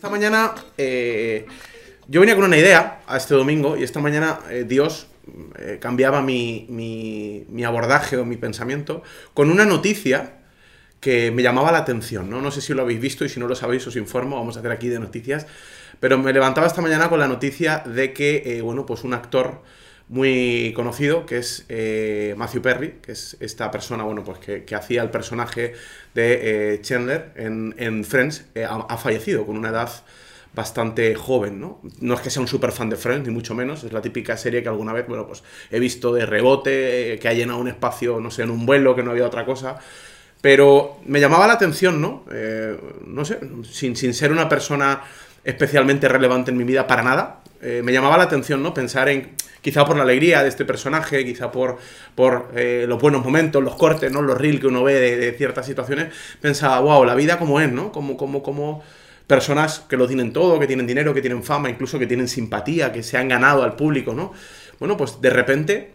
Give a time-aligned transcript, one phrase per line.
[0.00, 1.44] Esta mañana eh,
[2.08, 5.08] yo venía con una idea a este domingo y esta mañana eh, Dios
[5.58, 9.02] eh, cambiaba mi, mi- mi abordaje o mi pensamiento
[9.34, 10.38] con una noticia
[11.00, 12.40] que me llamaba la atención, ¿no?
[12.40, 14.60] No sé si lo habéis visto y si no lo sabéis os informo, vamos a
[14.60, 15.46] hacer aquí de noticias,
[16.00, 19.60] pero me levantaba esta mañana con la noticia de que, eh, bueno, pues un actor
[20.10, 24.74] muy conocido, que es eh, Matthew Perry, que es esta persona, bueno, pues que, que
[24.74, 25.74] hacía el personaje
[26.14, 29.88] de eh, Chandler en, en Friends, eh, ha, fallecido con una edad
[30.52, 31.80] bastante joven, ¿no?
[32.00, 34.36] No es que sea un super fan de Friends, ni mucho menos, es la típica
[34.36, 38.18] serie que alguna vez, bueno, pues he visto de rebote, que ha llenado un espacio,
[38.18, 39.78] no sé, en un vuelo, que no había otra cosa,
[40.40, 42.24] pero me llamaba la atención, ¿no?
[43.06, 43.38] No sé,
[43.70, 45.02] sin, sin ser una persona
[45.44, 48.72] especialmente relevante en mi vida para nada, eh, me llamaba la atención, ¿no?
[48.72, 51.78] Pensar en, quizá por la alegría de este personaje, quizá por,
[52.14, 54.22] por eh, los buenos momentos, los cortes, ¿no?
[54.22, 57.92] Los reels que uno ve de, ciertas situaciones, pensaba, wow, la vida como es, ¿no?
[57.92, 58.82] Como, como, como
[59.26, 62.92] personas que lo tienen todo, que tienen dinero, que tienen fama, incluso que tienen simpatía,
[62.92, 64.32] que se han ganado al público, ¿no?
[64.78, 65.92] Bueno, pues de repente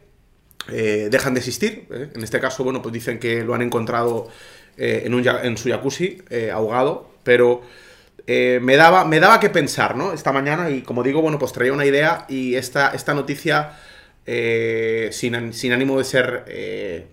[0.72, 1.88] eh, dejan de existir.
[2.14, 4.28] En este caso, bueno, pues dicen que lo han encontrado
[4.78, 6.22] en, un, en su jacuzzi,
[6.54, 7.64] ahogado, pero
[8.28, 10.14] eh, me, daba, me daba que pensar, ¿no?
[10.14, 13.74] Esta mañana, y como digo, bueno, pues traía una idea y esta, esta noticia,
[14.26, 17.08] eh, sin, sin ánimo de ser eh,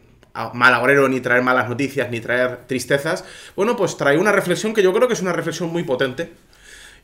[1.11, 3.25] ni traer malas noticias, ni traer tristezas,
[3.55, 6.33] bueno, pues trae una reflexión que yo creo que es una reflexión muy potente.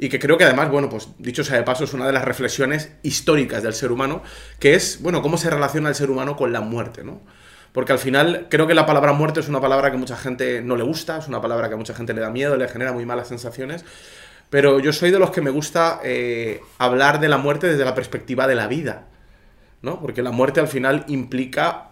[0.01, 2.25] Y que creo que además, bueno, pues dicho sea de paso, es una de las
[2.25, 4.23] reflexiones históricas del ser humano,
[4.61, 7.21] que es, bueno, cómo se relaciona el ser humano con la muerte, ¿no?
[7.73, 10.77] Porque al final creo que la palabra muerte es una palabra que mucha gente no
[10.77, 13.05] le gusta, es una palabra que a mucha gente le da miedo, le genera muy
[13.05, 13.85] malas sensaciones,
[14.51, 17.95] pero yo soy de los que me gusta eh, hablar de la muerte desde la
[17.95, 19.07] perspectiva de la vida,
[19.83, 20.01] ¿no?
[20.01, 21.91] Porque la muerte al final implica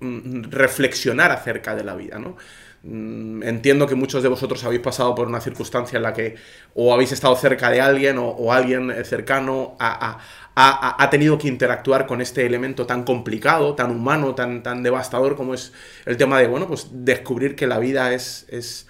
[0.00, 2.36] mm, reflexionar acerca de la vida, ¿no?
[2.82, 6.34] Mm, Entiendo que muchos de vosotros habéis pasado por una circunstancia en la que
[6.74, 10.18] o habéis estado cerca de alguien o, alguien eh, cercano ha,
[10.54, 15.54] ha- tenido que interactuar con este elemento tan complicado, tan humano, tan, tan devastador como
[15.54, 15.72] es
[16.06, 18.86] el tema de, bueno, pues descubrir que la vida es, es,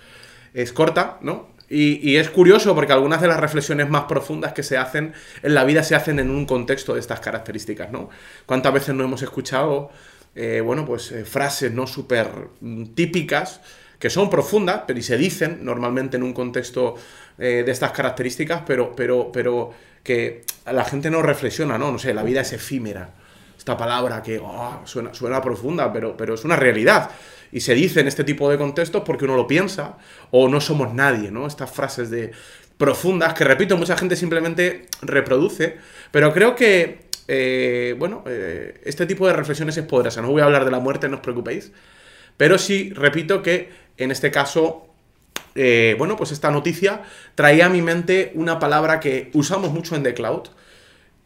[0.54, 1.50] es corta, ¿no?
[1.68, 5.54] Y, y es curioso porque algunas de las reflexiones más profundas que se hacen en
[5.54, 8.10] la vida se hacen en un contexto de estas características, ¿no?
[8.44, 9.90] ¿Cuántas veces no hemos escuchado,
[10.34, 12.28] eh, bueno, pues eh, frases no súper
[12.60, 13.60] mm, típicas
[13.98, 16.96] que son profundas, pero y se dicen normalmente en un contexto
[17.38, 19.72] eh, de estas características, pero, pero, pero
[20.02, 21.92] que la gente no reflexiona, ¿no?
[21.92, 23.10] No sé, la vida es efímera
[23.62, 27.10] esta palabra que oh, suena, suena profunda, pero, pero es una realidad.
[27.52, 29.96] Y se dice en este tipo de contextos porque uno lo piensa
[30.32, 31.46] o no somos nadie, ¿no?
[31.46, 32.32] Estas frases de
[32.76, 35.76] profundas que, repito, mucha gente simplemente reproduce,
[36.10, 40.22] pero creo que, eh, bueno, eh, este tipo de reflexiones es poderosa.
[40.22, 41.70] No voy a hablar de la muerte, no os preocupéis,
[42.36, 44.91] pero sí, repito que en este caso
[45.54, 47.02] eh, bueno, pues esta noticia
[47.34, 50.48] traía a mi mente una palabra que usamos mucho en The Cloud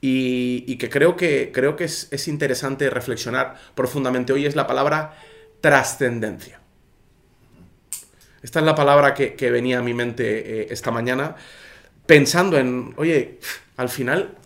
[0.00, 5.16] y, que creo que, creo que es, es interesante reflexionar profundamente hoy, es la palabra
[5.60, 6.60] trascendencia.
[8.42, 11.34] Esta es la palabra que, que venía a mi mente eh, esta mañana,
[12.06, 13.40] pensando en, oye,
[13.76, 14.36] al final,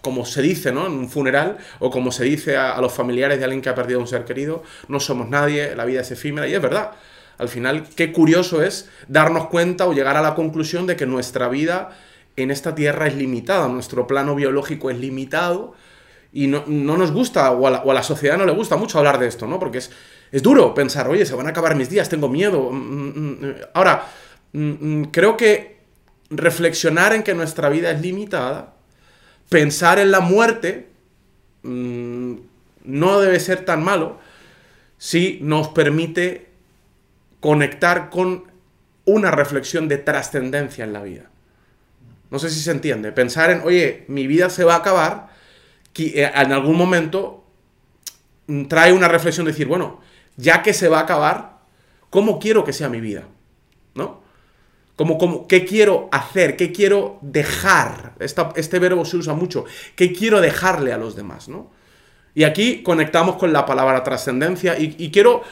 [0.00, 0.86] como se dice ¿no?
[0.86, 3.74] en un funeral, o como se dice a, a los familiares de alguien que ha
[3.74, 6.92] perdido a un ser querido, no somos nadie, la vida es efímera, y es verdad.
[7.38, 11.48] Al final, qué curioso es darnos cuenta o llegar a la conclusión de que nuestra
[11.48, 11.90] vida
[12.36, 15.74] en esta tierra es limitada, nuestro plano biológico es limitado
[16.32, 18.76] y no, no nos gusta, o a, la, o a la sociedad no le gusta
[18.76, 19.58] mucho hablar de esto, ¿no?
[19.60, 19.90] Porque es,
[20.32, 22.70] es duro pensar, oye, se van a acabar mis días, tengo miedo.
[22.70, 23.54] mm, mm, mm.
[23.74, 24.06] Ahora,
[24.52, 25.78] mm, mm, creo que
[26.30, 28.74] reflexionar en que nuestra vida es limitada,
[29.48, 30.88] pensar en la muerte,
[31.62, 34.18] no debe ser tan malo
[34.98, 36.53] si nos permite
[37.44, 38.44] conectar con
[39.04, 41.24] una reflexión de trascendencia en la vida.
[42.30, 43.12] No sé si se entiende.
[43.12, 45.28] Pensar en, oye, mi vida se va a acabar,
[45.92, 47.44] que eh, en algún momento
[48.46, 50.00] mm, trae una reflexión de decir, bueno,
[50.38, 51.58] ya que se va a acabar,
[52.08, 53.24] ¿cómo quiero que sea mi vida?
[53.94, 54.22] ¿No?
[54.96, 56.56] Como, como, ¿Qué quiero hacer?
[56.56, 58.14] ¿Qué quiero dejar?
[58.20, 59.66] Esta- este verbo se usa mucho.
[59.96, 61.50] ¿Qué quiero dejarle a los demás?
[61.50, 61.70] ¿no?
[62.34, 65.42] Y aquí conectamos con la palabra trascendencia y, quiero,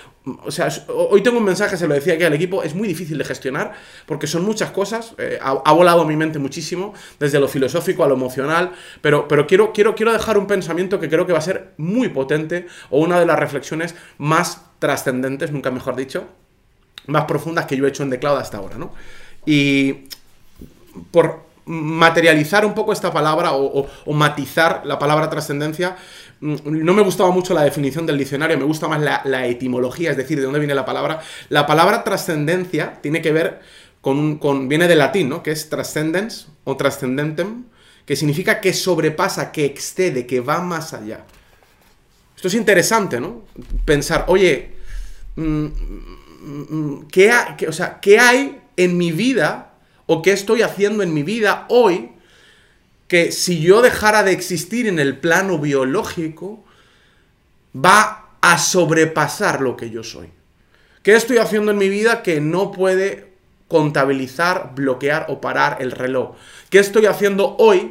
[0.45, 3.19] o sea, hoy tengo un mensaje, se lo decía aquí al equipo, es muy difícil
[3.19, 3.73] de gestionar
[4.05, 8.15] porque son muchas cosas, eh, ha, volado mi mente muchísimo, desde lo filosófico a lo
[8.15, 11.73] emocional, pero, pero quiero, quiero, quiero dejar un pensamiento que creo que va a ser
[11.77, 16.27] muy potente o una de las reflexiones más trascendentes, nunca mejor dicho,
[17.07, 18.93] más profundas que yo he hecho en The Cloud hasta ahora, ¿no?
[19.47, 20.09] Y
[21.13, 25.97] por materializar un poco esta palabra o, matizar la palabra trascendencia,
[26.43, 30.39] no me gustaba mucho la definición del diccionario, me gusta más la, etimología, es decir,
[30.39, 31.21] de dónde viene la palabra.
[31.49, 33.61] La palabra trascendencia tiene que ver
[34.01, 35.43] con, con viene del latín, ¿no?
[35.43, 37.65] Que es transcendence o transcendentem,
[38.05, 41.25] que significa que sobrepasa, que excede, que va más allá.
[42.35, 43.45] Esto es interesante, ¿no?
[43.85, 44.73] Pensar, oye,
[45.37, 45.67] mm,
[46.43, 47.33] mm, ¿qué,
[47.69, 49.75] o sea, ¿qué hay en mi vida
[50.07, 52.11] o qué estoy haciendo en mi vida hoy
[53.13, 56.65] que si yo dejara de existir en el plano biológico,
[57.77, 60.31] va a sobrepasar lo que yo soy?
[61.03, 63.35] ¿Qué estoy haciendo en mi vida que no puede
[63.69, 66.37] contabilizar, bloquear o parar el reloj?
[66.71, 67.91] ¿Qué estoy haciendo hoy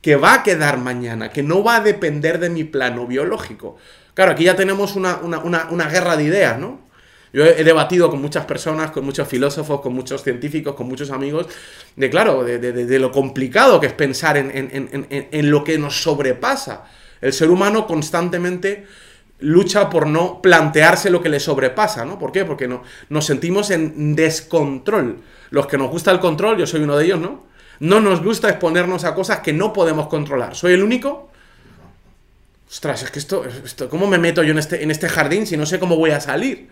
[0.00, 3.76] que va a quedar mañana, que no va a depender de mi plano biológico.
[4.14, 6.80] Claro, aquí ya tenemos una, guerra de ideas, ¿no?
[7.32, 11.46] Yo he, debatido con muchas personas, con muchos filósofos, con muchos científicos, con muchos amigos,
[11.96, 16.84] de claro, de, lo complicado que es pensar en, lo que nos sobrepasa.
[17.20, 18.86] El ser humano constantemente
[19.40, 22.18] lucha por no plantearse lo que le sobrepasa, ¿no?
[22.18, 22.44] ¿Por qué?
[22.44, 25.18] Porque no, nos sentimos en descontrol.
[25.50, 27.44] Los que nos gusta el control, yo soy uno de ellos, ¿no?
[27.80, 30.54] No nos gusta exponernos a cosas que no podemos controlar.
[30.54, 31.30] ¿Soy el único?
[32.70, 33.44] Ostras, es que esto,
[33.90, 36.20] ¿cómo me meto yo en este, en este jardín si no sé cómo voy a
[36.20, 36.68] salir?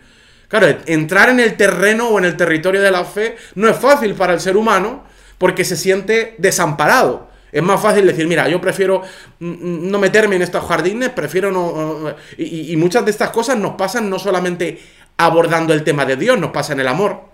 [0.51, 4.15] Claro, entrar en el terreno o en el territorio de la fe no es fácil
[4.15, 5.05] para el ser humano
[5.37, 7.29] porque se siente desamparado.
[7.53, 9.01] Es más fácil decir, mira, yo prefiero
[9.39, 12.13] no meterme en estos jardines, prefiero no...
[12.37, 14.81] Y, muchas de estas cosas nos pasan no solamente
[15.15, 17.31] abordando el tema de Dios, nos pasa en el amor.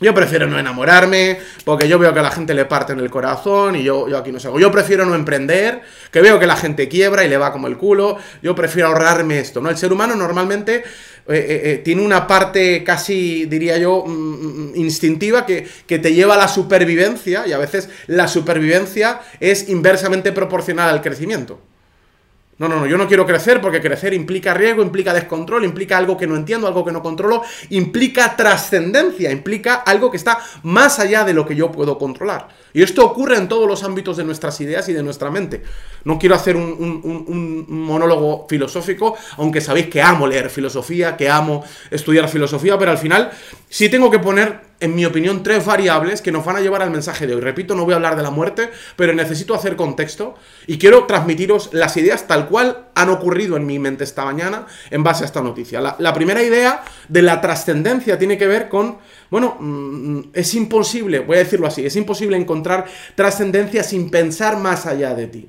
[0.00, 3.08] Yo prefiero no enamorarme, porque yo veo que a la gente le parte en el
[3.08, 4.50] corazón y yo, yo aquí no sé.
[4.58, 5.80] Yo prefiero no emprender,
[6.10, 8.18] que veo que la gente quiebra y le va como el culo.
[8.42, 9.70] Yo prefiero ahorrarme esto, ¿no?
[9.70, 10.82] El ser humano normalmente
[11.28, 16.14] eh, eh, eh, tiene una parte casi, diría yo, mm, mm, instintiva que, que te
[16.14, 21.60] lleva a la supervivencia y a veces la supervivencia es inversamente proporcional al crecimiento.
[22.62, 26.16] No, no, no, yo no quiero crecer porque crecer implica riesgo, implica descontrol, implica algo
[26.16, 31.24] que no entiendo, algo que no controlo, implica trascendencia, implica algo que está más allá
[31.24, 32.46] de lo que yo puedo controlar.
[32.72, 35.64] Y esto ocurre en todos los ámbitos de nuestras ideas y de nuestra mente.
[36.04, 42.28] No quiero hacer un, monólogo filosófico, aunque sabéis que amo leer filosofía, que amo estudiar
[42.28, 43.32] filosofía, pero al final
[43.68, 46.90] sí tengo que poner en mi opinión, tres variables que nos van a llevar al
[46.90, 47.40] mensaje de hoy.
[47.40, 50.34] Repito, no voy a hablar de la muerte, pero necesito hacer contexto
[50.66, 55.04] y quiero transmitiros las ideas tal cual han ocurrido en mi mente esta mañana en
[55.04, 55.80] base a esta noticia.
[55.80, 58.98] La, primera idea de la trascendencia tiene que ver con,
[59.30, 64.86] bueno, mm, es imposible, voy a decirlo así, es imposible encontrar trascendencia sin pensar más
[64.86, 65.48] allá de ti.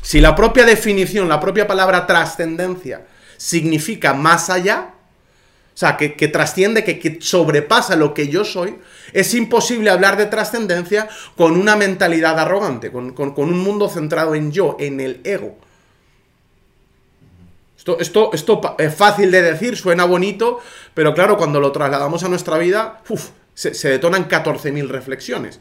[0.00, 3.06] Si la propia definición, la propia palabra trascendencia
[3.36, 4.94] significa más allá,
[5.78, 8.78] sea, que, trasciende, que, sobrepasa lo que yo soy,
[9.12, 14.76] es imposible hablar de trascendencia con una mentalidad arrogante, con, un mundo centrado en yo,
[14.80, 15.56] en el ego.
[17.76, 20.58] Esto, esto, esto, es fácil de decir, suena bonito,
[20.94, 23.00] pero claro, cuando lo trasladamos a nuestra vida,
[23.54, 25.60] se, se, detonan 14.000 reflexiones.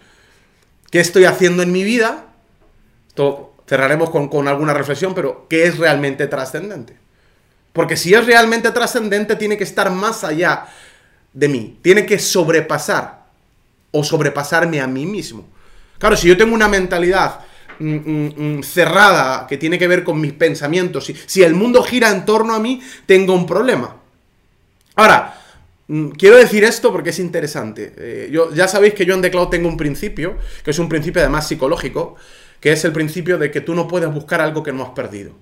[0.89, 2.25] ¿Qué estoy haciendo en mi vida?
[3.67, 6.97] Cerraremos con, con alguna reflexión, pero ¿qué es realmente trascendente?
[7.77, 10.65] Porque si es realmente trascendente, tiene que estar más allá
[11.31, 11.77] de mí.
[11.83, 13.27] Tiene que sobrepasar
[13.91, 15.47] o sobrepasarme a mí mismo.
[15.99, 17.41] Claro, si yo tengo una mentalidad
[17.77, 21.83] mm, mm, mm, cerrada que tiene que ver con mis pensamientos, si, si el mundo
[21.83, 23.95] gira en torno a mí, tengo un problema.
[24.95, 25.39] Ahora,
[26.17, 27.93] quiero decir esto porque es interesante.
[27.95, 30.89] Eh, yo, ya sabéis que yo en The Cloud tengo un principio, que es un
[30.89, 32.15] principio además psicológico,
[32.59, 35.33] que es el principio de que tú no puedes buscar algo que no has perdido.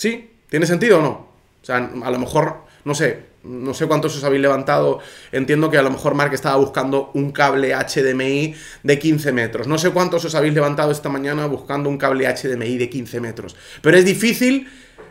[0.00, 0.30] ¿Sí?
[0.48, 1.10] ¿Tiene sentido o no?
[1.10, 1.28] O
[1.60, 5.00] sea, a lo mejor, no sé, no sé cuántos os habéis levantado.
[5.30, 9.66] Entiendo que a lo mejor Mark estaba buscando un cable HDMI de 15 metros.
[9.66, 13.56] No sé cuántos os habéis levantado esta mañana buscando un cable HDMI de 15 metros.
[13.82, 14.70] Pero es difícil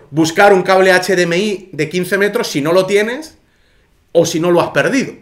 [0.09, 3.37] buscar un cable HDMI de 15 metros si no lo tienes
[4.11, 5.13] o si no lo has perdido.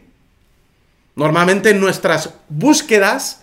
[1.18, 3.42] Normalmente en nuestras búsquedas,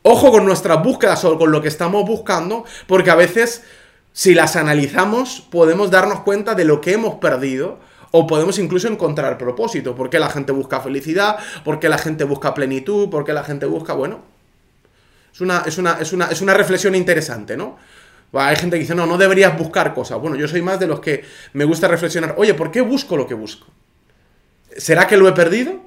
[0.00, 3.62] ojo con nuestras búsquedas o con lo que estamos buscando, porque a veces
[4.16, 7.80] si las analizamos, podemos darnos cuenta de lo que hemos perdido
[8.12, 9.96] o podemos incluso encontrar propósito.
[9.96, 11.36] ¿Por qué la gente busca felicidad?
[11.64, 13.10] ¿Por qué la gente busca plenitud?
[13.10, 14.20] ¿Por qué la gente busca, bueno?
[15.32, 17.76] Es una, es una, es una, es una reflexión interesante, ¿no?
[18.32, 20.20] Hay gente que dice, no, no deberías buscar cosas.
[20.20, 23.26] Bueno, yo soy más de los que me gusta reflexionar, oye, ¿por qué busco lo
[23.26, 23.66] que busco?
[24.76, 25.82] ¿Será que lo he perdido?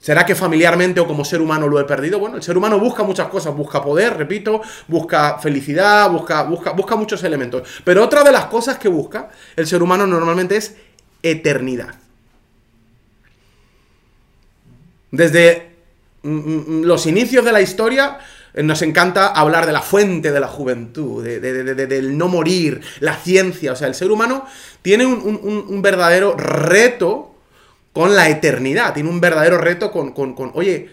[0.00, 2.18] ¿Será que familiarmente o como ser humano lo he perdido?
[2.18, 6.96] Bueno, el ser humano busca muchas cosas, busca poder, repito, busca felicidad, busca, busca, busca
[6.96, 7.68] muchos elementos.
[7.84, 10.74] Pero otra de las cosas que busca el ser humano normalmente es
[11.22, 11.94] eternidad.
[15.10, 15.70] Desde
[16.22, 18.18] mm, mm, los inicios de la historia,
[18.54, 23.72] eh, nos encanta hablar de la fuente de la juventud, del no morir, la ciencia.
[23.72, 24.44] O sea, el ser humano
[24.82, 27.29] tiene un, verdadero reto
[27.92, 30.12] con la eternidad, tiene un verdadero reto con,
[30.54, 30.90] oye,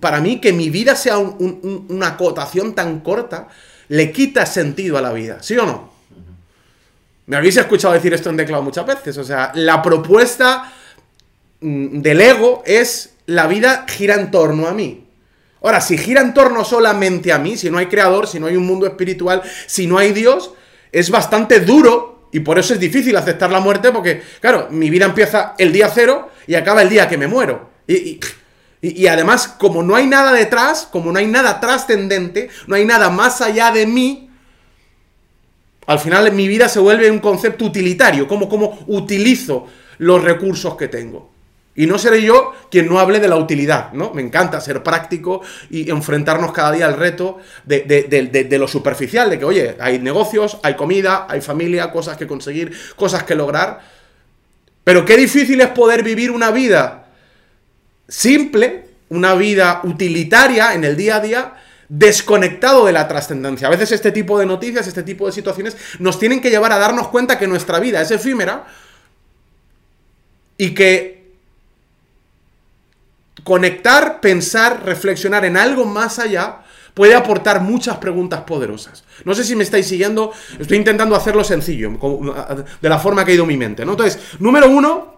[0.00, 3.48] para mí que mi vida sea una acotación tan corta,
[3.88, 5.90] le quita sentido a la vida, ¿sí o no?
[7.26, 10.72] Me habéis escuchado decir esto en Declado muchas veces, o sea, la propuesta
[11.60, 15.04] mm, del ego es la vida gira en torno a mí.
[15.62, 18.56] Ahora, si gira en torno solamente a mí, si no hay creador, si no hay
[18.56, 20.52] un mundo espiritual, si no hay Dios,
[20.92, 25.06] es bastante duro y por eso es difícil aceptar la muerte porque, claro, mi vida
[25.06, 27.70] empieza el día cero y acaba el día que me muero.
[27.86, 28.20] Y,
[28.80, 33.10] y, además, como no hay nada detrás, como no hay nada trascendente, no hay nada
[33.10, 34.30] más allá de mí,
[35.86, 39.66] al final mi vida se vuelve un concepto utilitario, como, como utilizo
[39.96, 41.30] los recursos que tengo.
[41.78, 44.12] Y no seré yo quien no hable de la utilidad, ¿no?
[44.12, 49.44] Me encanta ser práctico y enfrentarnos cada día al reto de, lo superficial, de que,
[49.44, 53.78] oye, hay negocios, hay comida, hay familia, cosas que conseguir, cosas que lograr.
[54.82, 57.06] Pero qué difícil es poder vivir una vida
[58.08, 61.54] simple, una vida utilitaria en el día a día,
[61.88, 63.68] desconectado de la trascendencia.
[63.68, 66.78] A veces este tipo de noticias, este tipo de situaciones nos tienen que llevar a
[66.78, 68.66] darnos cuenta que nuestra vida es efímera
[70.56, 71.17] y que
[73.48, 76.58] conectar, pensar, reflexionar en algo más allá
[76.92, 79.04] puede aportar muchas preguntas poderosas.
[79.24, 81.92] No sé si me estáis siguiendo, estoy intentando hacerlo sencillo,
[82.82, 83.86] de la forma que ha ido mi mente.
[83.86, 83.92] ¿no?
[83.92, 85.14] Entonces, número uno,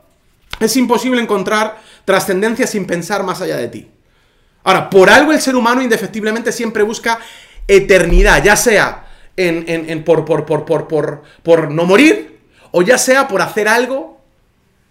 [0.61, 3.91] es imposible encontrar trascendencia sin pensar más allá de ti.
[4.63, 7.19] Ahora, por algo el ser humano indefectiblemente siempre busca
[7.67, 9.07] eternidad, ya sea
[9.37, 12.39] en, por, por, por, por, por no morir,
[12.71, 14.20] o ya sea por hacer algo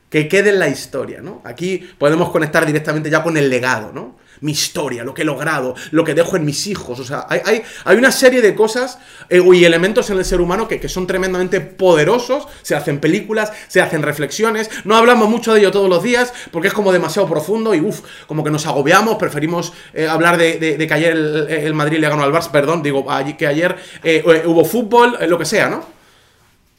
[0.09, 1.41] que quede en la historia, ¿no?
[1.43, 4.17] Aquí podemos conectar directamente ya con el legado, ¿no?
[4.41, 7.61] Mi historia, lo que he logrado, lo que dejo en mis hijos, o sea, hay,
[7.83, 8.97] hay, una serie de cosas
[9.29, 13.81] eh, y elementos en el ser humano que, son tremendamente poderosos, se hacen películas, se
[13.81, 17.75] hacen reflexiones, no hablamos mucho de ello todos los días porque es como demasiado profundo
[17.75, 22.07] y uff, como que nos agobiamos, preferimos eh, hablar de, que ayer el, Madrid le
[22.07, 23.05] ganó al Barça, perdón, digo,
[23.37, 25.98] que ayer eh, hubo fútbol, lo que sea, ¿no?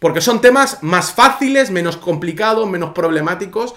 [0.00, 3.74] Porque son temas más fáciles, menos complicados, menos problemáticos.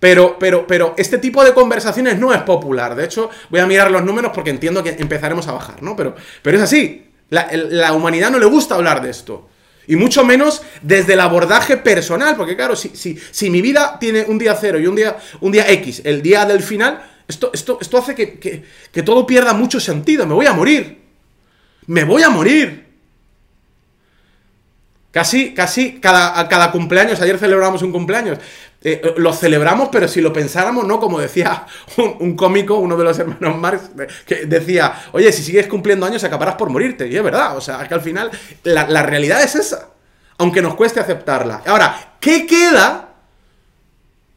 [0.00, 2.96] Pero, pero, pero este tipo de conversaciones no es popular.
[2.96, 5.94] De hecho, voy a mirar los números porque entiendo que empezaremos a bajar, ¿no?
[5.94, 7.04] Pero, pero es así.
[7.28, 9.48] La, humanidad no le gusta hablar de esto.
[9.86, 12.34] Y mucho menos desde el abordaje personal.
[12.36, 15.52] Porque claro, si, si, si mi vida tiene un día cero y un día, un
[15.52, 19.80] día X, el día del final, esto, esto, esto hace que, que todo pierda mucho
[19.80, 20.26] sentido.
[20.26, 21.02] Me voy a morir.
[21.86, 22.87] Me voy a morir.
[25.10, 28.38] Casi, casi cada, cada cumpleaños, ayer celebramos un cumpleaños,
[28.80, 31.00] eh, eh, lo celebramos, pero si lo pensáramos, ¿no?
[31.00, 33.90] Como decía un, cómico, uno de los hermanos Marx,
[34.26, 37.08] que decía, oye, si sigues cumpliendo años acabarás por morirte.
[37.08, 38.30] Y es verdad, o sea, que al final
[38.64, 39.88] la, la realidad es esa,
[40.36, 41.62] aunque nos cueste aceptarla.
[41.66, 43.14] Ahora, ¿qué queda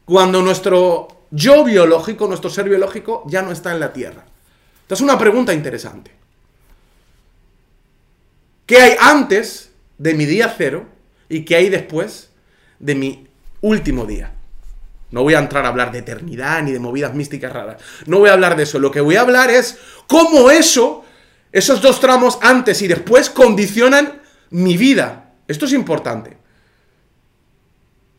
[0.06, 4.24] cuando nuestro yo biológico, nuestro ser biológico, ya no está en la Tierra?
[4.82, 6.10] Esta es una pregunta interesante.
[8.66, 10.86] ¿Qué hay antes de mi día cero
[11.28, 12.30] y qué hay después
[12.78, 13.26] de mi
[13.60, 14.32] último día.
[15.10, 17.82] No voy a entrar a hablar de eternidad ni de movidas místicas raras.
[18.06, 18.78] No voy a hablar de eso.
[18.78, 21.04] Lo que voy a hablar es cómo eso,
[21.52, 25.32] esos dos tramos antes y después, condicionan mi vida.
[25.46, 26.38] Esto es importante.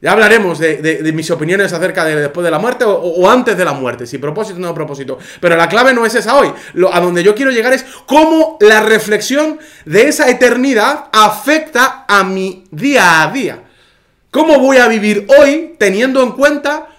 [0.03, 3.72] Ya hablaremos de, mis opiniones acerca de después de la muerte o, antes de la
[3.72, 5.17] muerte, si propósito o no propósito.
[5.39, 6.51] Pero la clave no es esa hoy.
[6.74, 12.25] Lo, a donde yo quiero llegar es cómo la reflexión de esa eternidad afecta a
[12.25, 13.63] mi día a día.
[14.29, 16.89] ¿Cómo voy a vivir hoy teniendo en cuenta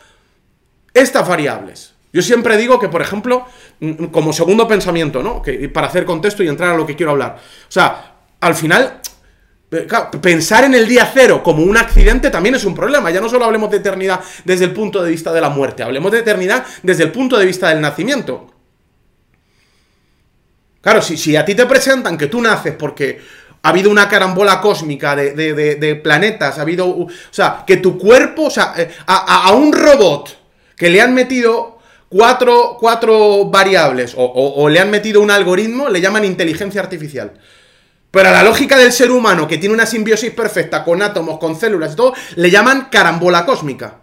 [0.94, 1.92] estas variables?
[2.10, 3.44] Yo siempre digo que, por ejemplo,
[3.80, 5.42] mm, como segundo pensamiento, ¿no?
[5.42, 7.36] Que, para hacer contexto y entrar a lo que quiero hablar.
[7.68, 9.02] O sea, al final
[9.74, 9.86] eh,
[10.20, 13.10] pensar en el día cero como un accidente también es un problema.
[13.10, 16.12] Ya no solo hablemos de eternidad desde el punto de vista de la muerte, hablemos
[16.12, 18.52] de eternidad desde el punto de vista del nacimiento.
[20.80, 23.18] Claro, si, a ti te presentan que tú naces porque
[23.62, 26.86] ha habido una carambola cósmica de, planetas, ha habido.
[26.86, 30.36] O sea, que tu cuerpo, o sea, eh, a, un robot
[30.76, 31.78] que le han metido
[32.10, 37.32] cuatro, cuatro variables o le han metido un algoritmo, le llaman inteligencia artificial.
[38.14, 41.58] Pero a la lógica del ser humano, que tiene una simbiosis perfecta con átomos, con
[41.58, 43.96] células y todo, le llaman carambola cósmica.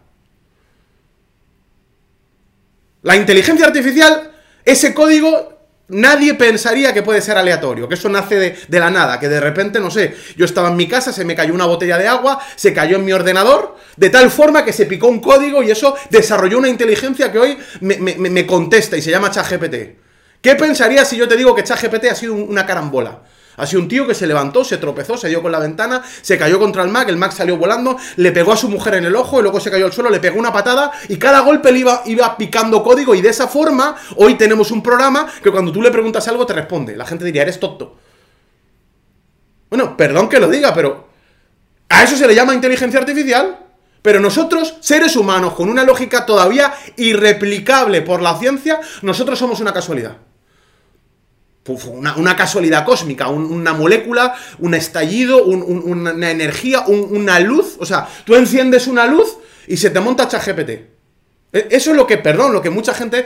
[3.03, 4.33] La inteligencia artificial,
[4.65, 5.53] ese código,
[5.87, 9.79] nadie pensaría que puede ser aleatorio, que eso nace de, la nada, que de repente,
[9.79, 12.73] no sé, yo estaba en mi casa, se me cayó una botella de agua, se
[12.73, 16.57] cayó en mi ordenador, de tal forma que se picó un código y eso desarrolló
[16.57, 19.75] una inteligencia que hoy me, contesta y se llama ChatGPT
[20.41, 23.21] ¿Qué pensarías si yo te digo que ChatGPT ha sido una carambola?
[23.67, 26.59] Sido un tío que se levantó, se tropezó, se dio con la ventana, se cayó
[26.59, 29.39] contra el Mac, el Mac salió volando, le pegó a su mujer en el ojo
[29.39, 32.01] y luego se cayó al suelo, le pegó una patada y cada golpe le iba,
[32.05, 35.91] iba picando código y de esa forma hoy tenemos un programa que cuando tú le
[35.91, 36.95] preguntas algo te responde.
[36.95, 37.97] La gente diría, eres tonto.
[39.69, 41.07] Bueno, perdón que lo diga, pero
[41.89, 43.59] ¿a eso se le llama inteligencia artificial?
[44.01, 49.73] Pero nosotros, seres humanos, con una lógica todavía irreplicable por la ciencia, nosotros somos una
[49.73, 50.17] casualidad.
[51.67, 57.75] Una, casualidad cósmica, una molécula, un estallido, una energía, una luz.
[57.79, 59.37] O sea, tú enciendes una luz
[59.67, 60.69] y se te monta ChatGPT.
[61.53, 63.25] E, eso es lo que, perdón, lo que mucha gente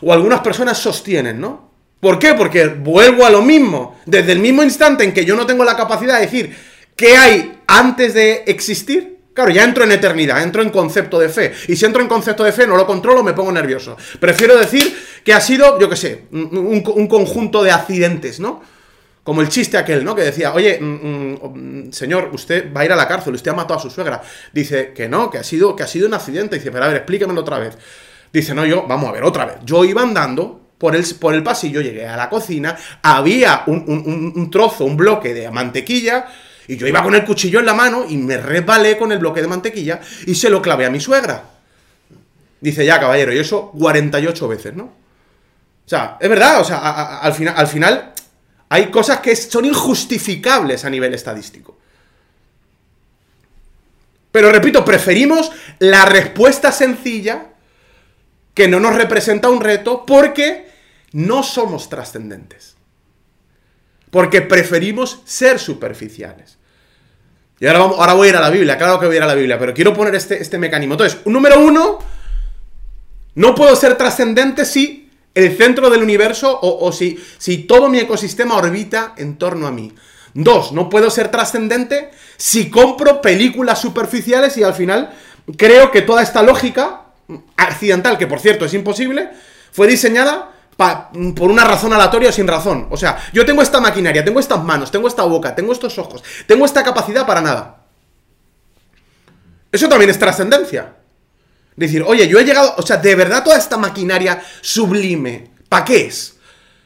[0.00, 1.70] o algunas personas sostienen, ¿no?
[2.00, 2.34] ¿Por qué?
[2.34, 4.00] Porque vuelvo a lo mismo.
[4.06, 6.56] Desde el mismo instante en que yo no tengo la capacidad de decir
[6.96, 11.52] qué hay antes de existir, Claro, ya entro en eternidad, entro en concepto de fe.
[11.68, 13.96] Y si entro en concepto de fe, no lo controlo, me pongo nervioso.
[14.20, 18.62] Prefiero decir que ha sido, yo qué sé, un, conjunto de accidentes, ¿no?
[19.22, 20.14] Como el chiste aquel, ¿no?
[20.14, 23.54] Que decía, oye, mm, mm, señor, usted va a ir a la cárcel, usted ha
[23.54, 24.20] matado a su suegra.
[24.52, 26.56] Dice que no, que ha sido, que ha sido un accidente.
[26.56, 27.78] Dice, pero a ver, explíquemelo otra vez.
[28.32, 29.56] Dice, no, yo, vamos a ver, otra vez.
[29.64, 34.50] Yo iba andando por el, por el pasillo, llegué a la cocina, había un, un
[34.50, 36.26] trozo, un bloque de mantequilla
[36.72, 39.42] y yo iba con el cuchillo en la mano y me resbalé con el bloque
[39.42, 41.44] de mantequilla y se lo clavé a mi suegra.
[42.62, 44.84] Dice, ya, caballero, y eso 48 veces, ¿no?
[44.84, 48.12] O sea, es verdad, o sea, al, final, al final
[48.70, 51.76] hay cosas que son injustificables a nivel estadístico.
[54.30, 57.48] Pero repito, preferimos la respuesta sencilla
[58.54, 60.70] que no nos representa un reto porque
[61.12, 62.76] no somos trascendentes.
[64.10, 66.56] Porque preferimos ser superficiales.
[67.62, 69.22] Y ahora, vamos, ahora voy a ir a la Biblia, claro que voy a ir
[69.22, 70.94] a la Biblia, pero quiero poner este, este mecanismo.
[70.94, 72.00] Entonces, número uno,
[73.36, 78.56] no puedo ser trascendente si el centro del universo o, si, si todo mi ecosistema
[78.56, 79.92] orbita en torno a mí.
[80.34, 85.12] Dos, no puedo ser trascendente si compro películas superficiales y al final
[85.56, 87.02] creo que toda esta lógica
[87.56, 89.30] accidental, que por cierto es imposible,
[89.70, 92.88] fue diseñada por una razón aleatoria o sin razón.
[92.90, 96.22] O sea, yo tengo esta maquinaria, tengo estas manos, tengo esta boca, tengo estos ojos,
[96.46, 97.84] tengo esta capacidad para nada.
[99.70, 100.96] Eso también es trascendencia.
[101.76, 106.06] Decir, oye, yo he llegado, o sea, de verdad toda esta maquinaria sublime, ¿para qué
[106.06, 106.36] es?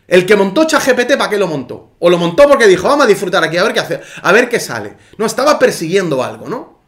[0.07, 1.97] El que montó ChatGPT, ¿para qué lo montó?
[1.99, 4.49] O lo montó porque dijo, vamos a disfrutar aquí, a ver qué hace, a ver
[4.49, 4.95] qué sale.
[5.19, 6.81] No, estaba persiguiendo algo, ¿no?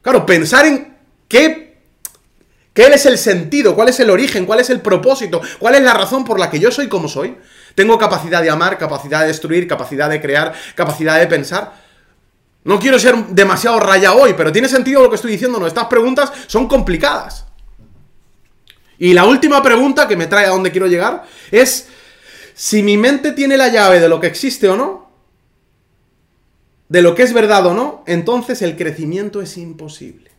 [0.00, 0.96] Claro, pensar en
[1.28, 1.65] qué
[2.76, 3.74] ¿Qué es el sentido?
[3.74, 4.44] ¿Cuál es el origen?
[4.44, 5.40] ¿Cuál es el propósito?
[5.58, 7.34] ¿Cuál es la razón por la que yo soy como soy?
[7.74, 11.72] Tengo capacidad de amar, capacidad de destruir, capacidad de crear, capacidad de pensar.
[12.64, 15.58] No quiero ser demasiado raya hoy, pero tiene sentido lo que estoy diciendo.
[15.58, 17.46] No, estas preguntas son complicadas.
[18.98, 21.88] Y la última pregunta que me trae a donde quiero llegar es
[22.52, 25.10] si mi mente tiene la llave de lo que existe o no,
[26.90, 30.35] de lo que es verdad o no, entonces el crecimiento es imposible.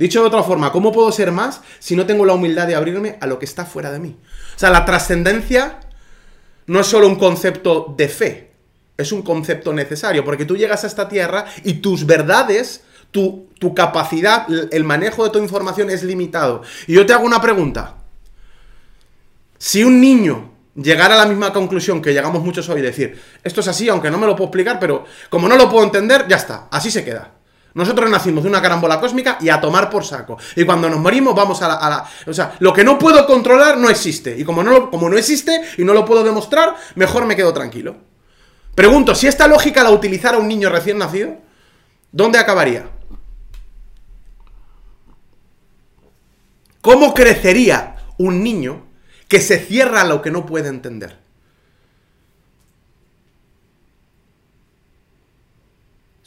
[0.00, 3.18] Dicho de otra forma, ¿cómo puedo ser más si no tengo la humildad de abrirme
[3.20, 4.16] a lo que está fuera de mí?
[4.56, 5.80] O sea, la trascendencia
[6.64, 8.50] no es solo un concepto de fe,
[8.96, 13.74] es un concepto necesario, porque tú llegas a esta tierra y tus verdades, tu, tu
[13.74, 16.62] capacidad, el manejo de tu información es limitado.
[16.86, 17.96] Y yo te hago una pregunta.
[19.58, 23.68] Si un niño llegara a la misma conclusión que llegamos muchos hoy, decir, esto es
[23.68, 26.68] así, aunque no me lo puedo explicar, pero como no lo puedo entender, ya está,
[26.70, 27.32] así se queda.
[27.74, 30.36] Nosotros nacimos de una carambola cósmica y a tomar por saco.
[30.56, 33.88] Y cuando nos morimos vamos a la, O sea, lo que no puedo controlar no
[33.88, 34.36] existe.
[34.36, 37.96] Y como no, como no existe y no lo puedo demostrar, mejor me quedo tranquilo.
[38.74, 41.36] Pregunto, si esta lógica la utilizara un niño recién nacido,
[42.12, 42.88] ¿dónde acabaría?
[46.80, 48.86] ¿Cómo crecería un niño
[49.28, 51.19] que se cierra a lo que no puede entender?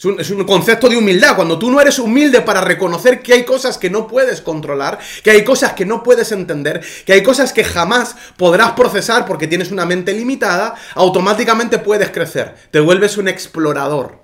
[0.04, 1.36] Es un, concepto de humildad.
[1.36, 5.32] Cuando tú no eres humilde para reconocer que hay cosas que no puedes controlar, que
[5.32, 9.72] hay cosas que no puedes entender, que hay cosas que jamás podrás procesar porque tienes
[9.72, 12.54] una mente limitada, automáticamente puedes crecer.
[12.72, 14.20] Te vuelves un explorador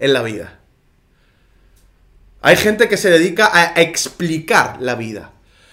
[0.00, 0.58] en la vida.
[2.42, 5.30] Hay gente que se dedica a explicar la vida.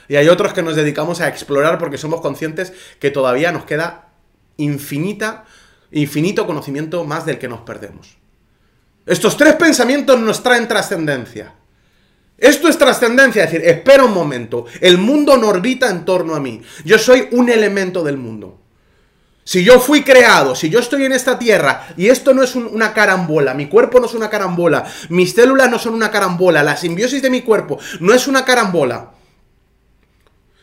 [0.08, 4.10] Y hay otros que nos dedicamos a explorar porque somos conscientes que todavía nos queda
[4.58, 5.46] infinita,
[5.92, 8.17] infinito conocimiento más del que nos perdemos.
[9.08, 11.54] Estos tres pensamientos nos traen trascendencia.
[12.38, 16.40] Esto es trascendencia, es decir, espera un momento, el mundo no orbita en torno a
[16.40, 18.60] mí, yo soy un elemento del mundo.
[19.44, 22.94] Si yo fui creado, si yo estoy en esta tierra y esto no es una
[22.94, 27.22] carambola, mi cuerpo no es una carambola, mis células no son una carambola, la simbiosis
[27.22, 29.14] de mi cuerpo no es una carambola.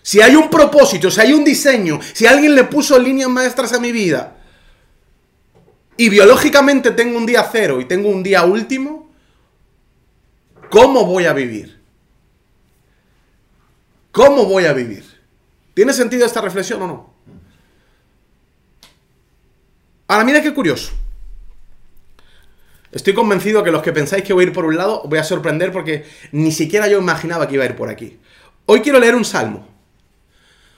[0.02, 3.80] si hay un propósito, si hay un diseño, si alguien le puso líneas maestras a
[3.80, 4.36] mi vida,
[5.96, 9.12] y biológicamente tengo un día cero y tengo un día último,
[10.70, 11.80] ¿cómo voy a vivir?
[14.10, 15.04] ¿Cómo voy a vivir?
[15.74, 17.14] ¿Tiene sentido esta reflexión o no?
[20.06, 20.92] Ahora mira qué curioso.
[22.92, 25.18] Estoy convencido que los que pensáis que voy a ir por un lado, os voy
[25.18, 28.20] a sorprender porque ni siquiera yo imaginaba que iba a ir por aquí.
[28.66, 29.66] Hoy quiero leer un salmo.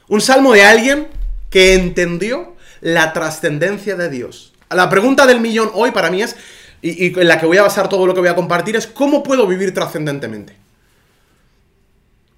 [0.09, 1.09] Un salmo de alguien
[1.51, 4.55] que entendió la trascendencia de Dios.
[4.71, 6.37] La pregunta del millón hoy para mí es,
[6.83, 9.23] y, en la que voy a basar todo lo que voy a compartir, es ¿cómo
[9.23, 10.57] puedo vivir trascendentemente?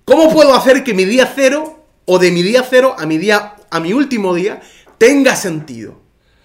[0.05, 3.57] ¿Cómo puedo hacer que mi día cero, o de mi día cero a mi día,
[3.71, 4.61] a mi último día,
[4.99, 6.01] tenga sentido?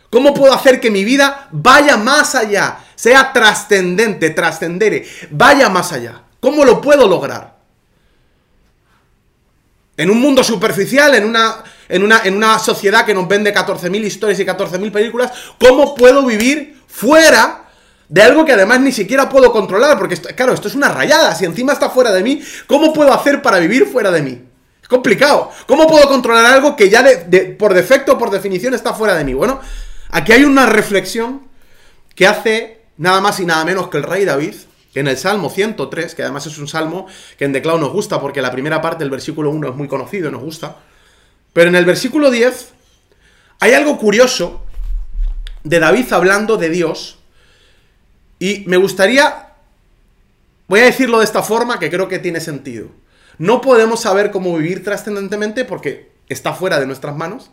[0.10, 2.80] ¿Cómo puedo hacer que mi vida vaya más allá?
[2.96, 6.24] Sea trascendente, trascendere, vaya más allá.
[6.40, 7.58] ¿Cómo lo puedo lograr?
[9.98, 14.04] En un mundo superficial, en una, en una, en una sociedad que nos vende 14.000
[14.04, 17.66] historias y 14.000 películas, ¿cómo puedo vivir fuera
[18.10, 19.98] de algo que además ni siquiera puedo controlar?
[19.98, 21.36] Porque, claro, esto es una rayada.
[21.36, 24.42] Si encima está fuera de mí, ¿cómo puedo hacer para vivir fuera de mí?
[24.82, 25.52] Es complicado.
[25.68, 27.06] ¿Cómo puedo controlar algo que ya
[27.58, 29.34] por defecto, por definición, está fuera de mí?
[29.34, 29.62] Bueno,
[30.14, 31.42] Aquí hay una reflexión
[32.14, 34.54] que hace nada más y nada menos que el rey David,
[34.94, 38.40] en el Salmo 103, que además es un salmo que en Declao nos gusta porque
[38.40, 40.76] la primera parte del versículo 1 es muy conocido y nos gusta.
[41.54, 42.74] Pero en el versículo 10
[43.60, 44.66] hay algo curioso
[45.64, 47.20] de David hablando de Dios
[48.40, 49.54] y me gustaría,
[50.68, 52.90] voy a decirlo de esta forma que creo que tiene sentido.
[53.38, 57.52] No podemos saber cómo vivir trascendentemente porque está fuera de nuestras manos,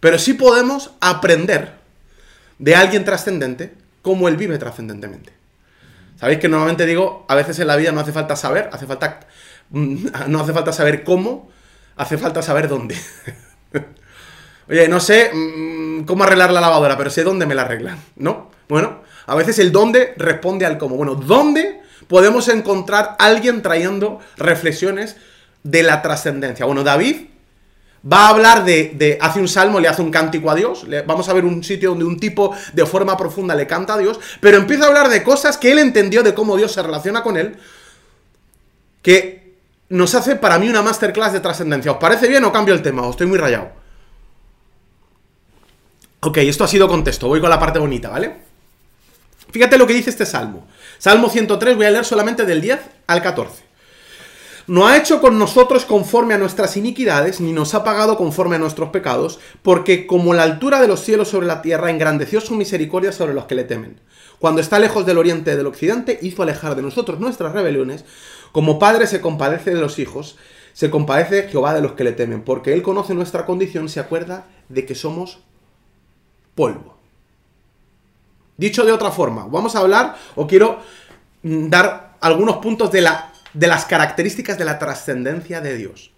[0.00, 1.74] pero sí podemos aprender
[2.58, 5.32] de alguien trascendente como él vive trascendentemente.
[6.18, 9.20] Sabéis que normalmente digo, a veces en la vida no hace falta saber, hace falta
[9.70, 11.50] mm, no hace falta saber cómo,
[11.96, 12.96] hace falta saber dónde.
[14.68, 18.50] Oye, no sé mm, cómo arreglar la lavadora, pero sé dónde me la arreglan, ¿no?
[18.68, 20.96] Bueno, a veces el dónde responde al cómo.
[20.96, 25.16] Bueno, ¿dónde podemos encontrar alguien trayendo reflexiones
[25.62, 26.66] de la trascendencia?
[26.66, 27.30] Bueno, David
[28.00, 30.86] Va a hablar de, hace un salmo, le hace un cántico a Dios.
[31.06, 34.18] vamos a ver un sitio donde un tipo de forma profunda le canta a Dios.
[34.40, 37.36] Pero empieza a hablar de cosas que él entendió de cómo Dios se relaciona con
[37.36, 37.56] él.
[39.02, 39.39] Que
[39.90, 41.92] nos hace para mí una masterclass de trascendencia.
[41.92, 43.02] ¿Os parece bien o cambio el tema?
[43.02, 43.70] ¿O estoy muy rayado?
[46.20, 47.28] Ok, esto ha sido contexto.
[47.28, 48.36] Voy con la parte bonita, ¿vale?
[49.50, 50.66] Fíjate lo que dice este salmo.
[50.98, 53.70] Salmo 103, voy a leer solamente del 10 al 14
[54.70, 58.60] no ha hecho con nosotros conforme a nuestras iniquidades, ni nos ha pagado conforme a
[58.60, 63.10] nuestros pecados, porque como la altura de los cielos sobre la tierra, engrandeció su misericordia
[63.10, 64.00] sobre los que le temen.
[64.38, 68.04] Cuando está lejos del oriente y del occidente, hizo alejar de nosotros nuestras rebeliones.
[68.52, 70.36] Como padre se compadece de los hijos,
[70.72, 74.46] se compadece Jehová de los que le temen, porque él conoce nuestra condición, se acuerda
[74.68, 75.40] de que somos
[76.54, 76.96] polvo.
[78.56, 80.80] Dicho de otra forma, vamos a hablar, o quiero
[81.42, 86.10] mm, dar algunos puntos de la de las características de la trascendencia de Dios.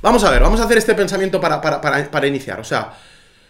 [0.00, 2.60] Vamos a ver, vamos a hacer este pensamiento para, para, iniciar.
[2.60, 2.94] O sea,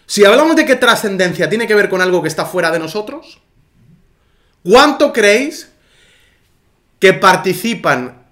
[0.05, 3.39] si hablamos de que trascendencia tiene que ver con algo que está fuera de nosotros,
[4.63, 5.71] ¿cuánto creéis
[6.99, 8.27] que participan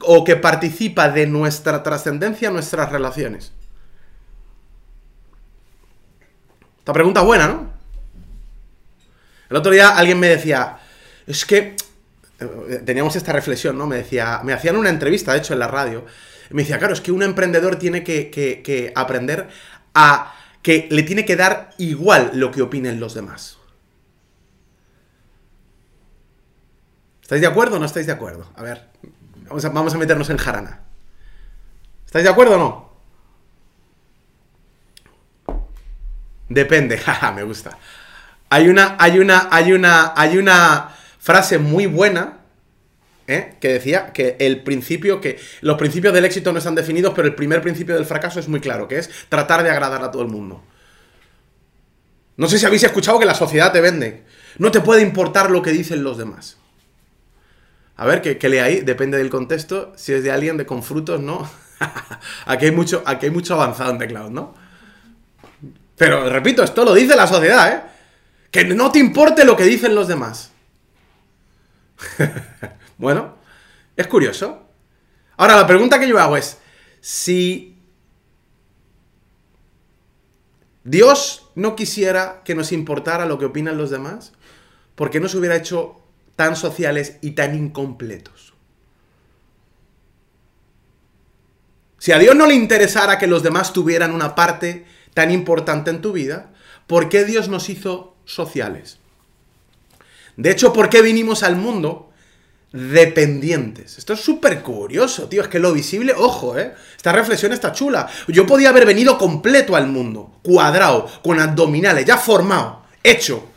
[0.00, 3.52] o que participa de nuestra trascendencia nuestras relaciones?
[6.78, 7.72] Esta pregunta es buena, ¿no?
[9.48, 10.78] El otro día alguien me decía,
[11.26, 11.76] es que
[12.84, 13.86] teníamos esta reflexión, ¿no?
[13.86, 16.04] Me decía, me hacían una entrevista, de hecho, en la radio.
[16.50, 19.48] Me decía, claro, es que un emprendedor tiene que, aprender
[19.94, 23.58] a que le tiene que dar igual lo que opinen los demás.
[27.24, 28.46] ¿Estáis de acuerdo o no estáis de acuerdo?
[28.54, 28.82] A ver,
[29.48, 30.82] vamos a, meternos en jarana.
[32.04, 32.58] ¿Estáis de acuerdo o
[35.46, 35.56] no?
[36.50, 37.78] Depende, jaja, me gusta.
[38.50, 42.40] Hay una, hay una, hay una, hay una frase muy buena
[43.26, 43.54] ¿eh?
[43.58, 47.34] que decía que el principio, que los principios del éxito no están definidos, pero el
[47.34, 50.28] primer principio del fracaso es muy claro, que es tratar de agradar a todo el
[50.28, 50.62] mundo.
[52.36, 54.24] No sé si habéis escuchado que la sociedad te vende.
[54.58, 56.58] No te puede importar lo que dicen los demás.
[57.96, 59.92] A ver, que, que ahí, depende del contexto.
[59.96, 61.48] Si es de alguien de con frutos, no.
[62.46, 64.54] aquí, hay mucho, aquí hay mucho avanzado en teclado, ¿no?
[65.96, 67.82] Pero repito, esto lo dice la sociedad, ¿eh?
[68.50, 70.50] Que no te importe lo que dicen los demás.
[72.98, 73.36] bueno,
[73.96, 74.68] es curioso.
[75.36, 76.58] Ahora, la pregunta que yo hago es,
[77.00, 77.78] si
[80.84, 84.32] Dios no quisiera que nos importara lo que opinan los demás,
[84.94, 86.03] ¿por qué nos hubiera hecho
[86.36, 88.54] tan sociales y tan incompletos?
[92.04, 96.02] Si a Dios no le interesara que los demás tuvieran una parte tan importante en
[96.02, 96.50] tu vida,
[96.86, 98.98] ¿por qué Dios nos hizo sociales?
[100.36, 102.10] De hecho, ¿por qué vinimos al mundo
[102.72, 103.96] dependientes?
[103.96, 105.40] Esto es súper curioso, tío.
[105.40, 106.74] Es que lo visible, ojo, ¿eh?
[106.94, 108.06] Esta reflexión está chula.
[108.28, 113.48] Yo podía haber venido completo al mundo, cuadrado, con abdominales, ya formado, hecho.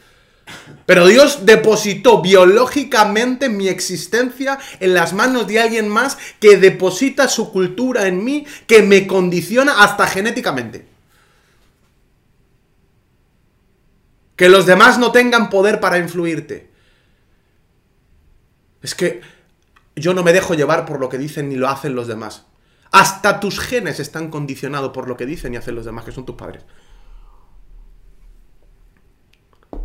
[0.88, 7.52] Pero Dios depositó biológicamente mi existencia en las manos de alguien más que deposita su
[7.52, 10.88] cultura en mí, que me condiciona hasta genéticamente.
[14.38, 16.72] Que los demás no tengan poder para influirte.
[18.82, 19.20] Es que
[19.98, 22.46] yo no me dejo llevar por lo que dicen ni lo hacen los demás.
[22.94, 26.26] Hasta tus genes están condicionados por lo que dicen y hacen los demás, que son
[26.26, 26.64] tus padres.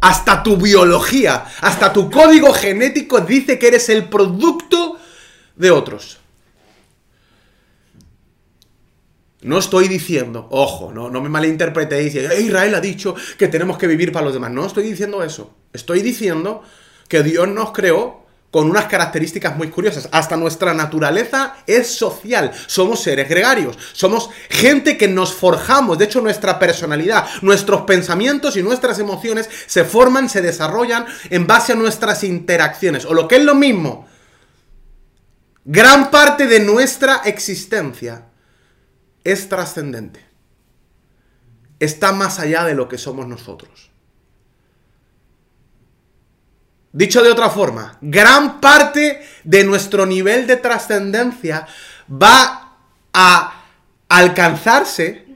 [0.02, 4.98] Hasta tu biología, hasta tu código genético dice que eres el producto
[5.54, 6.18] de otros.
[9.42, 14.24] No estoy diciendo, ojo, no, me malinterpretéis, Israel ha dicho que tenemos que vivir para
[14.24, 14.50] los demás.
[14.50, 15.54] No estoy diciendo eso.
[15.72, 16.62] Estoy diciendo
[17.08, 18.21] que Dios nos creó
[18.52, 20.10] con unas características muy curiosas.
[20.12, 22.52] Hasta nuestra naturaleza es social.
[22.66, 23.78] Somos seres gregarios.
[23.94, 25.96] Somos gente que nos forjamos.
[25.96, 31.72] De hecho, nuestra personalidad, nuestros pensamientos y nuestras emociones se forman, se desarrollan en base
[31.72, 33.06] a nuestras interacciones.
[33.06, 34.06] O lo que es lo mismo,
[35.64, 38.26] gran parte de nuestra existencia
[39.24, 40.20] es trascendente.
[41.80, 43.91] Está más allá de lo que somos nosotros.
[46.92, 51.66] Dicho de otra forma, gran parte de nuestro nivel de trascendencia
[52.10, 52.76] va
[53.14, 53.64] a
[54.08, 55.26] alcanzarse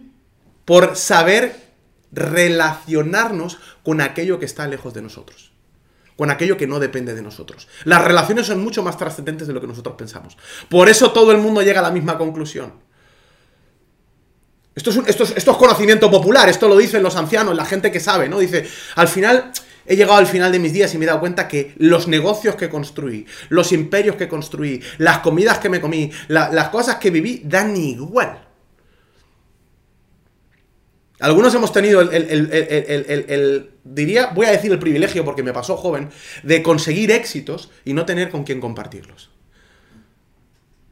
[0.66, 1.66] por saber
[2.12, 5.52] relacionarnos con aquello que está lejos de nosotros,
[6.16, 7.68] con aquello que no depende de nosotros.
[7.84, 10.36] Las relaciones son mucho más trascendentes de lo que nosotros pensamos.
[10.68, 12.74] Por eso todo el mundo llega a la misma conclusión.
[14.74, 14.90] Esto
[15.24, 18.38] es, conocimiento popular, esto lo dicen los ancianos, la gente que sabe, ¿no?
[18.38, 19.50] Dice, al final
[19.86, 22.56] he llegado al final de mis días y me he dado cuenta que los negocios
[22.56, 27.42] que construí, los imperios que construí, las comidas que me comí, las cosas que viví,
[27.44, 28.42] dan igual.
[31.18, 36.10] Algunos hemos tenido el, diría, voy a decir el privilegio porque me pasó joven,
[36.42, 39.30] de conseguir éxitos y no tener con quién compartirlos.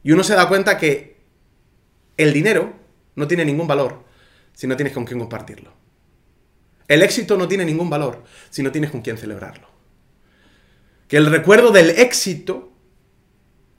[0.03, 1.17] Y uno se da cuenta que
[2.17, 2.73] el dinero
[3.15, 4.03] no tiene ningún valor
[4.53, 5.84] si no tienes con quién compartirlo.
[6.87, 9.67] El éxito no tiene ningún valor si no tienes con quién celebrarlo.
[11.07, 12.71] Que el recuerdo del éxito,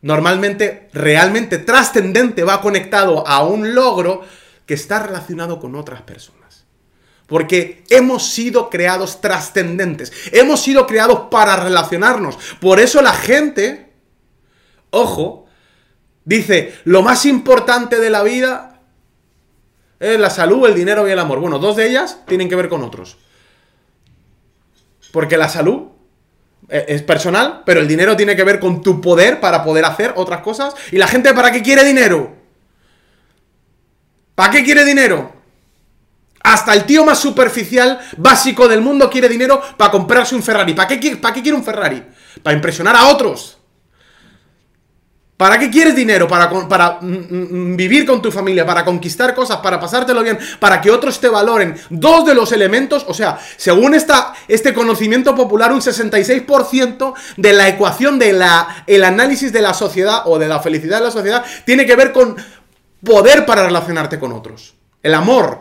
[0.03, 4.23] normalmente, realmente trascendente, va conectado a un logro
[4.65, 6.67] que está relacionado con otras personas.
[7.27, 10.13] Porque hemos sido creados trascendentes.
[10.33, 12.39] Hemos sido creados para relacionarnos.
[12.61, 13.93] Por eso la gente,
[14.91, 15.47] ojo,
[16.25, 18.76] dice, lo más importante de la vida
[19.99, 21.41] es la salud, el dinero y el amor.
[21.41, 23.17] Bueno, dos de ellas tienen que ver con otros.
[25.13, 25.89] Porque la salud
[26.69, 30.13] eh, es personal, pero el dinero tiene que ver con tu poder para poder hacer
[30.17, 30.75] otras cosas.
[30.93, 32.35] ¿Y la gente para qué quiere dinero?
[34.35, 35.33] ¿Para qué quiere dinero?
[36.43, 40.75] Hasta el tío más superficial, básico del mundo quiere dinero para comprarse un Ferrari.
[40.75, 42.05] ¿Para qué, ¿Para qué quiere un Ferrari?
[42.43, 43.56] Para impresionar a otros.
[45.37, 46.27] ¿Para qué quieres dinero?
[46.27, 50.39] Para, para mm, mm, mm, vivir con tu familia, para conquistar cosas, para pasártelo bien,
[50.59, 51.77] para que otros te valoren.
[51.91, 57.69] Dos de los elementos, o sea, según esta, este conocimiento popular, un 66% de la
[57.69, 58.43] ecuación del
[58.87, 62.13] el análisis de la sociedad o de la felicidad de la sociedad tiene que ver
[62.13, 62.37] con
[63.05, 64.75] poder para relacionarte con otros.
[65.03, 65.61] El amor.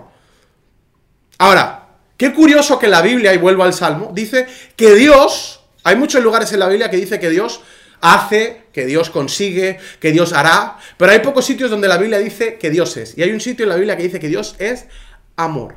[1.38, 6.23] Ahora, qué curioso que la Biblia, y vuelvo al Salmo, dice que Dios, hay muchos
[6.23, 7.59] lugares en la Biblia que dice que Dios
[8.01, 12.58] hace, que Dios consigue, que Dios hará, pero hay pocos sitios donde la Biblia dice
[12.58, 13.17] que Dios es.
[13.17, 14.86] Y hay un sitio en la Biblia que dice que Dios es
[15.36, 15.75] amor.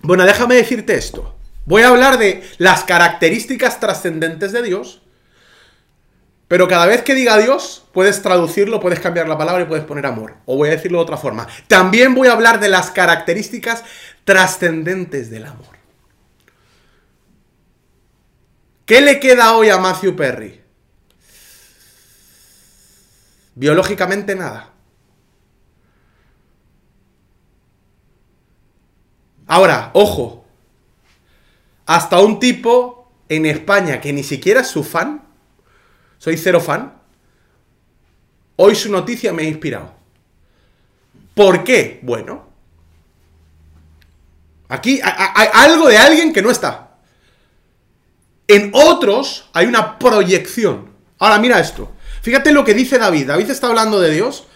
[0.00, 1.36] Bueno, déjame decirte esto.
[1.64, 5.02] Voy a hablar de las características trascendentes de Dios,
[6.48, 10.06] pero cada vez que diga Dios, puedes traducirlo, puedes cambiar la palabra y puedes poner
[10.06, 10.36] amor.
[10.44, 11.48] O voy a decirlo de otra forma.
[11.66, 13.82] También voy a hablar de las características
[14.24, 15.75] trascendentes del amor.
[18.86, 20.60] ¿Qué le queda hoy a Matthew Perry?
[23.56, 24.72] Biológicamente nada.
[29.48, 30.46] Ahora, ojo,
[31.84, 35.26] hasta un tipo en España que ni siquiera es su fan,
[36.18, 37.00] soy cero fan,
[38.54, 39.94] hoy su noticia me ha inspirado.
[41.34, 41.98] ¿Por qué?
[42.02, 42.48] Bueno,
[44.68, 46.85] aquí hay algo de alguien que no está.
[48.48, 50.90] En otros hay una proyección.
[51.18, 51.92] Ahora mira esto.
[52.22, 53.28] Fíjate lo que dice David.
[53.28, 54.46] David está hablando de Dios.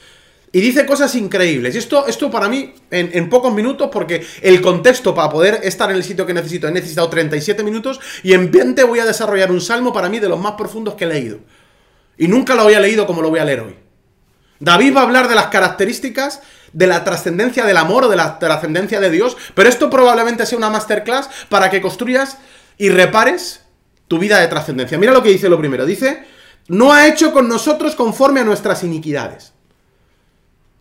[0.52, 1.74] Y dice cosas increíbles.
[1.76, 5.96] Y esto, esto para mí, en, pocos minutos, porque el contexto para poder estar en
[5.96, 9.60] el sitio que necesito, he necesitado 37 minutos y en 20 voy a desarrollar un
[9.60, 11.38] salmo para mí de los más profundos que he leído.
[12.18, 13.76] Y nunca lo había leído como lo voy a leer hoy.
[14.58, 16.40] David va a hablar de las características
[16.72, 20.58] de la trascendencia del amor o de la trascendencia de Dios, pero esto probablemente sea
[20.58, 22.38] una masterclass para que construyas
[22.76, 23.60] y repares
[24.10, 24.98] tu vida de trascendencia.
[24.98, 25.86] Mira lo que dice lo primero.
[25.86, 26.24] Dice,
[26.66, 29.52] no ha hecho con nosotros conforme a nuestras iniquidades.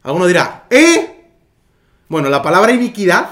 [0.01, 1.27] Alguno dirá, ¿eh?
[2.07, 3.29] Bueno, la palabra iniquidad,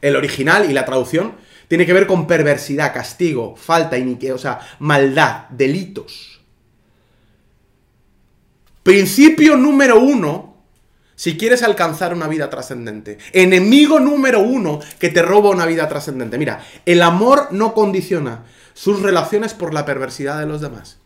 [0.00, 1.36] el original y la traducción,
[1.68, 6.40] tiene que ver con perversidad, castigo, falta, iniquidad, o sea, maldad, delitos.
[8.82, 10.56] Principio número uno,
[11.14, 13.18] si quieres alcanzar una vida trascendente.
[13.32, 16.36] Enemigo número uno que te roba una vida trascendente.
[16.36, 18.42] Mira, el amor no condiciona
[18.74, 20.98] sus relaciones por la perversidad de los demás.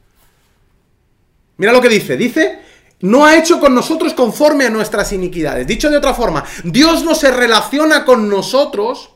[1.57, 2.17] Mira lo que dice.
[2.17, 2.61] Dice
[3.01, 5.67] no ha hecho con nosotros conforme a nuestras iniquidades.
[5.67, 9.11] Dicho de otra forma, Dios no se relaciona con nosotros,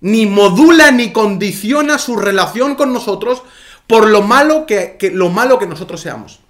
[0.00, 3.42] ni modula ni condiciona su relación con nosotros
[3.86, 6.40] por lo malo que, lo malo que nosotros seamos.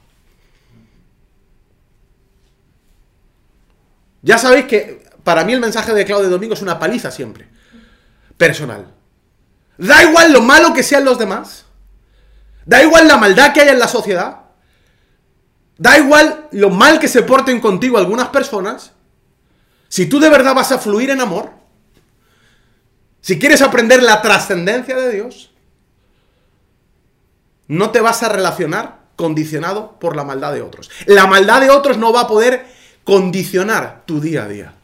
[4.22, 7.48] Ya sabéis que para mí el mensaje de Claudio Domingo es una paliza siempre.
[8.36, 8.95] Personal.
[9.78, 11.64] Da igual lo malo que sean los demás.
[12.64, 14.40] Da igual la maldad que haya en la sociedad.
[15.78, 18.92] Da igual lo mal que se porten contigo algunas personas.
[19.88, 21.50] Si tú de verdad vas a fluir en amor,
[23.20, 25.50] si quieres aprender la trascendencia de Dios,
[27.68, 30.90] no te vas a relacionar condicionado por la maldad de otros.
[31.06, 32.66] La maldad de otros no va a poder
[33.04, 34.74] condicionar tu día a día.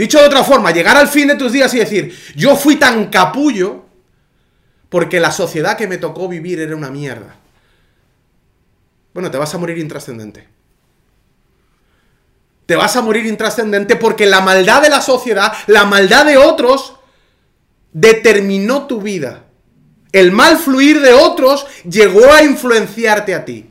[0.00, 3.10] Dicho de otra forma, llegar al fin de tus días y decir, yo fui tan
[3.10, 3.84] capullo
[4.88, 7.36] porque la sociedad que me tocó vivir era una mierda.
[9.12, 10.48] Bueno, te vas a morir intrascendente.
[12.64, 16.94] Te vas a morir intrascendente porque la maldad de la sociedad, la maldad de otros,
[17.92, 19.44] determinó tu vida.
[20.12, 23.69] El mal fluir de otros llegó a influenciarte a ti.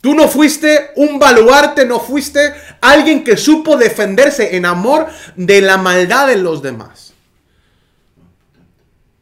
[0.00, 5.76] Tú no fuiste un baluarte, no fuiste alguien que supo defenderse en amor de la
[5.76, 7.12] maldad de los demás.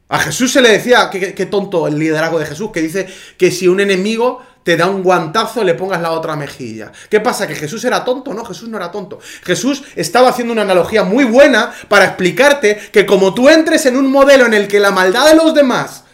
[0.09, 3.69] A Jesús se le decía, qué, tonto el liderazgo de Jesús, que dice que si
[3.69, 6.93] un enemigo te da un guantazo, le pongas la otra mejilla.
[7.11, 7.47] ¿Qué pasa?
[7.47, 8.33] ¿Que Jesús era tonto?
[8.33, 9.19] No, Jesús no era tonto.
[9.43, 14.11] Jesús estaba haciendo una analogía muy buena para explicarte que como tú entres en un
[14.11, 16.05] modelo en el que la maldad de los demás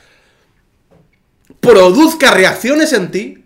[1.61, 3.44] produzca reacciones en ti,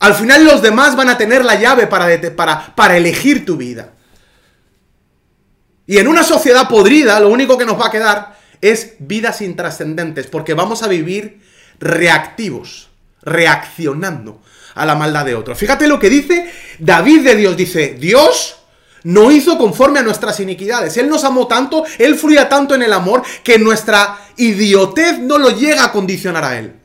[0.00, 3.92] al final los demás van a tener la llave para, para, para elegir tu vida.
[5.86, 10.26] Y en una sociedad podrida, lo único que nos va a quedar es vidas intrascendentes,
[10.26, 11.40] porque vamos a vivir
[11.78, 12.88] reactivos,
[13.22, 14.40] reaccionando
[14.74, 15.58] a la maldad de otros.
[15.58, 18.56] Fíjate lo que dice David de Dios, dice, Dios
[19.02, 20.96] no hizo conforme a nuestras iniquidades.
[20.96, 25.50] Él nos amó tanto, Él fluía tanto en el amor, que nuestra idiotez no lo
[25.50, 26.79] llega a condicionar a Él.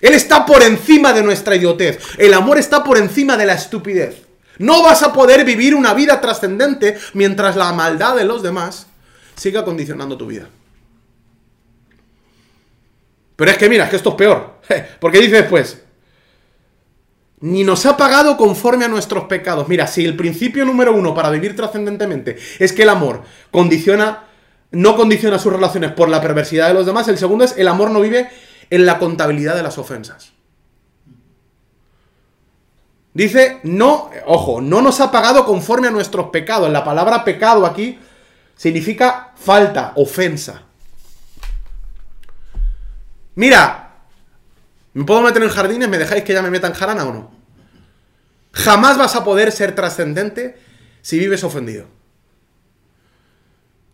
[0.00, 1.98] Él está por encima de nuestra idiotez.
[2.18, 4.22] El amor está por encima de la estupidez.
[4.58, 8.86] No vas a poder vivir una vida trascendente mientras la maldad de los demás
[9.36, 10.48] siga condicionando tu vida.
[13.36, 14.60] Pero es que mira, es que esto es peor.
[15.00, 15.82] Porque dice después,
[17.40, 19.68] ni nos ha pagado conforme a nuestros pecados.
[19.68, 24.24] Mira, si el principio número uno para vivir trascendentemente es que el amor condiciona,
[24.70, 27.90] no condiciona sus relaciones por la perversidad de los demás, el segundo es el amor
[27.90, 28.30] no vive
[28.70, 30.32] en la contabilidad de las ofensas.
[33.14, 36.70] Dice, no, ojo, no nos ha pagado conforme a nuestros pecados.
[36.70, 37.98] La palabra pecado aquí
[38.56, 40.62] significa falta, ofensa.
[43.36, 43.94] Mira,
[44.92, 45.88] ¿me puedo meter en jardines?
[45.88, 47.30] ¿Me dejáis que ya me meta en jarana o no?
[48.52, 50.60] Jamás vas a poder ser trascendente
[51.00, 51.95] si vives ofendido.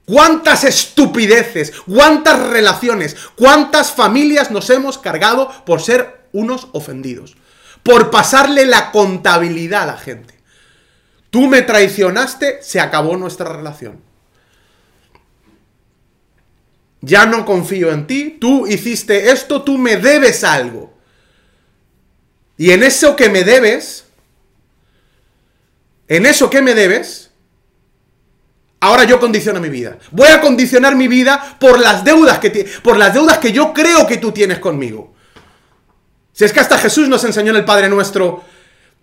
[0.05, 7.37] ¿Cuántas estupideces, cuántas relaciones, cuántas familias nos hemos cargado por ser unos ofendidos?
[7.83, 10.35] Por pasarle la contabilidad a la gente.
[11.31, 14.13] Tú me traicionaste, se acabó nuestra relación
[17.03, 20.95] ya no confío en ti, tú hiciste esto, tú me debes algo.
[22.57, 24.05] Y en eso que me debes,
[26.07, 27.32] en eso que me debes,
[28.83, 29.97] ahora yo condiciono mi vida.
[30.11, 34.07] Voy a condicionar mi vida por las deudas que, por las deudas que yo creo
[34.09, 35.15] que tú tienes conmigo.
[36.33, 38.43] Si es que hasta Jesús nos enseñó en el Padre Nuestro,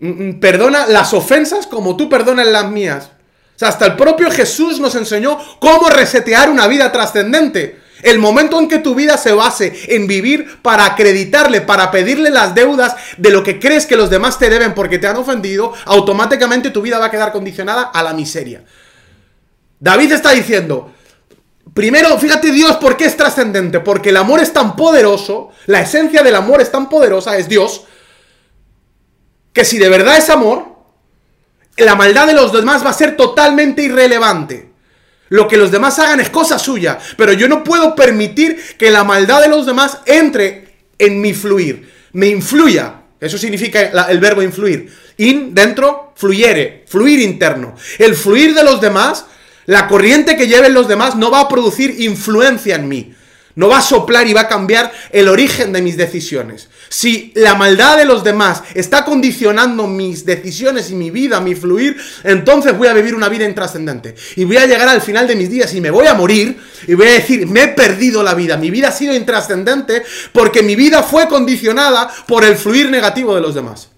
[0.00, 3.10] mm, mm, perdona las ofensas como tú perdonas las mías.
[3.56, 7.80] O sea, hasta el propio Jesús nos enseñó cómo resetear una vida trascendente.
[8.02, 12.54] El momento en que tu vida se base en vivir para acreditarle, para pedirle las
[12.54, 16.70] deudas de lo que crees que los demás te deben porque te han ofendido, automáticamente
[16.70, 18.62] tu vida va a quedar condicionada a la miseria.
[19.80, 20.92] David está diciendo,
[21.74, 23.80] primero, fíjate Dios, ¿por qué es trascendente?
[23.80, 27.84] Porque el amor es tan poderoso, la esencia del amor es tan poderosa, es Dios,
[29.52, 30.66] que si de verdad es amor,
[31.78, 34.70] la maldad de los demás va a ser totalmente irrelevante.
[35.30, 39.04] Lo que los demás hagan es cosa suya, pero yo no puedo permitir que la
[39.04, 42.96] maldad de los demás entre en mi fluir, me influya.
[43.20, 44.92] Eso significa el verbo influir.
[45.18, 47.76] In, dentro, fluyere, fluir interno.
[47.98, 49.26] El fluir de los demás,
[49.70, 53.14] la corriente que lleven los demás no va a producir influencia en mí.
[53.54, 56.68] No va a soplar y va a cambiar el origen de mis decisiones.
[56.88, 61.96] Si la maldad de los demás está condicionando mis decisiones y mi vida, mi fluir,
[62.24, 64.16] entonces voy a vivir una vida intrascendente.
[64.34, 66.58] Y voy a llegar al final de mis días y me voy a morir
[66.88, 68.56] y voy a decir, me he perdido la vida.
[68.56, 70.02] Mi vida ha sido intrascendente
[70.32, 73.88] porque mi vida fue condicionada por el fluir negativo de los demás.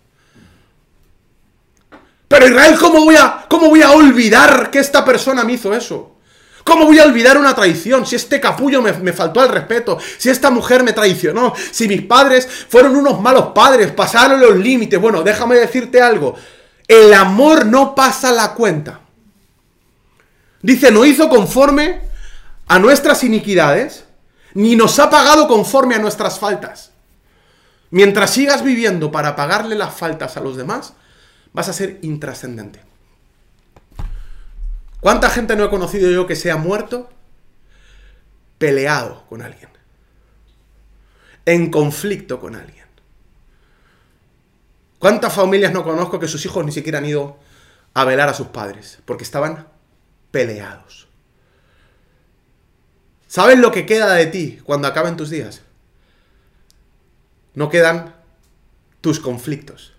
[2.33, 6.17] Pero Israel, ¿cómo voy a, cómo voy a olvidar que esta persona me hizo eso?
[6.65, 8.07] ¿Cómo voy a olvidar una traición?
[8.07, 12.49] Si este capullo me, faltó al respeto, si esta mujer me traicionó, si mis padres
[12.71, 14.99] fueron unos malos padres, pasaron los límites.
[14.99, 16.35] Bueno, déjame decirte algo.
[16.89, 19.01] El amor no pasa la cuenta.
[20.63, 22.01] Dice, no hizo conforme
[22.67, 24.05] a nuestras iniquidades,
[24.55, 26.93] ni nos ha pagado conforme a nuestras faltas.
[27.91, 30.95] Mientras sigas viviendo para pagarle las faltas a los demás,
[31.53, 32.81] vas a ser intrascendente.
[35.01, 37.11] ¿Cuánta gente no he conocido yo que se ha muerto
[38.59, 39.69] peleado con alguien?
[41.45, 42.87] En conflicto con alguien.
[45.01, 47.37] ¿Cuántas familias no conozco que sus hijos ni siquiera han ido
[47.95, 49.01] a velar a sus padres?
[49.05, 49.67] Porque estaban
[50.31, 51.09] peleados.
[53.27, 55.63] ¿Sabes lo que queda de ti cuando acaben tus días?
[57.55, 58.15] No quedan
[59.01, 59.92] tus conflictos,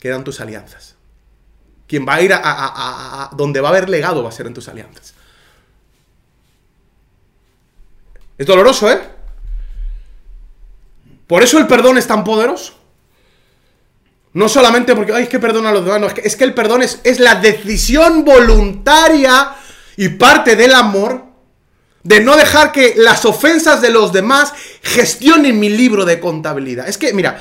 [0.00, 0.96] quedan tus alianzas.
[1.86, 4.68] Quien va a ir a, donde va a haber legado va a ser en tus
[4.68, 5.14] alianzas.
[8.38, 9.00] Es doloroso, ¿eh?
[11.26, 12.74] Por eso el perdón es tan poderoso.
[14.32, 17.20] No solamente porque, ay, es que perdona a los demás, es que, el perdón es
[17.20, 19.54] la decisión voluntaria
[19.96, 21.29] y parte del amor
[22.02, 26.88] de no dejar que las ofensas de los demás gestionen mi libro de contabilidad.
[26.88, 27.40] Es que, mira,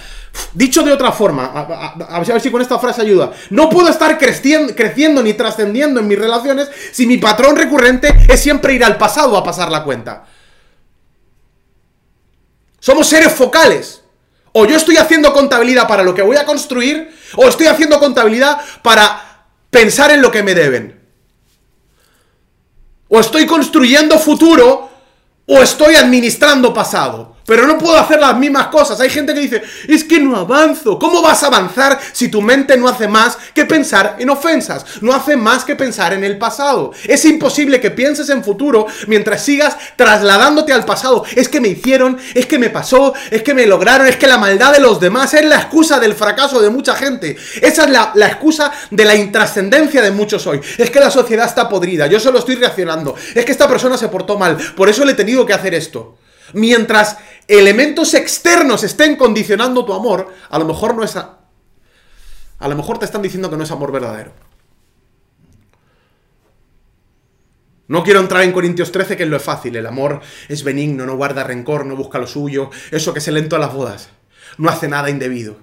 [0.53, 3.32] Dicho de otra forma, a, ver si con esta frase ayuda.
[3.49, 8.74] No puedo estar creciendo, ni trascendiendo en mis relaciones si mi patrón recurrente es siempre
[8.74, 10.26] ir al pasado a pasar la cuenta.
[12.80, 14.03] Somos seres focales.
[14.51, 18.60] O yo estoy haciendo contabilidad para lo que voy a construir, o estoy haciendo contabilidad
[18.82, 20.99] para pensar en lo que me deben.
[23.10, 24.88] O estoy construyendo futuro,
[25.47, 27.36] o estoy administrando pasado.
[27.50, 29.00] Pero no puedo hacer las mismas cosas.
[29.00, 31.00] Hay gente que dice, es que no avanzo.
[31.00, 34.86] ¿Cómo vas a avanzar si tu mente no hace más que pensar en ofensas?
[35.02, 36.91] No hace más que pensar en el pasado.
[37.06, 41.26] Es imposible que pienses en futuro mientras sigas trasladándote al pasado.
[41.36, 44.38] Es que me hicieron, es que me pasó, es que me lograron, es que la
[44.38, 47.36] maldad de los demás es la excusa del fracaso de mucha gente.
[47.64, 50.62] Esa es la, la excusa de la intrascendencia de muchos hoy.
[50.78, 52.06] Es que la sociedad está podrida.
[52.06, 53.16] Yo solo estoy reaccionando.
[53.34, 54.56] Es que esta persona se portó mal.
[54.76, 56.16] Por eso le he tenido que hacer esto.
[56.54, 61.16] Mientras elementos externos estén condicionando tu amor, a lo mejor no es...
[61.16, 61.39] A,
[62.60, 64.34] a lo mejor te están diciendo que no es amor verdadero.
[67.88, 69.76] No quiero entrar en Corintios 13, que es lo fácil.
[69.76, 72.70] El amor es benigno, no guarda rencor, no busca lo suyo.
[72.91, 74.10] Eso que se lento a las bodas.
[74.60, 75.58] No hace nada indebido.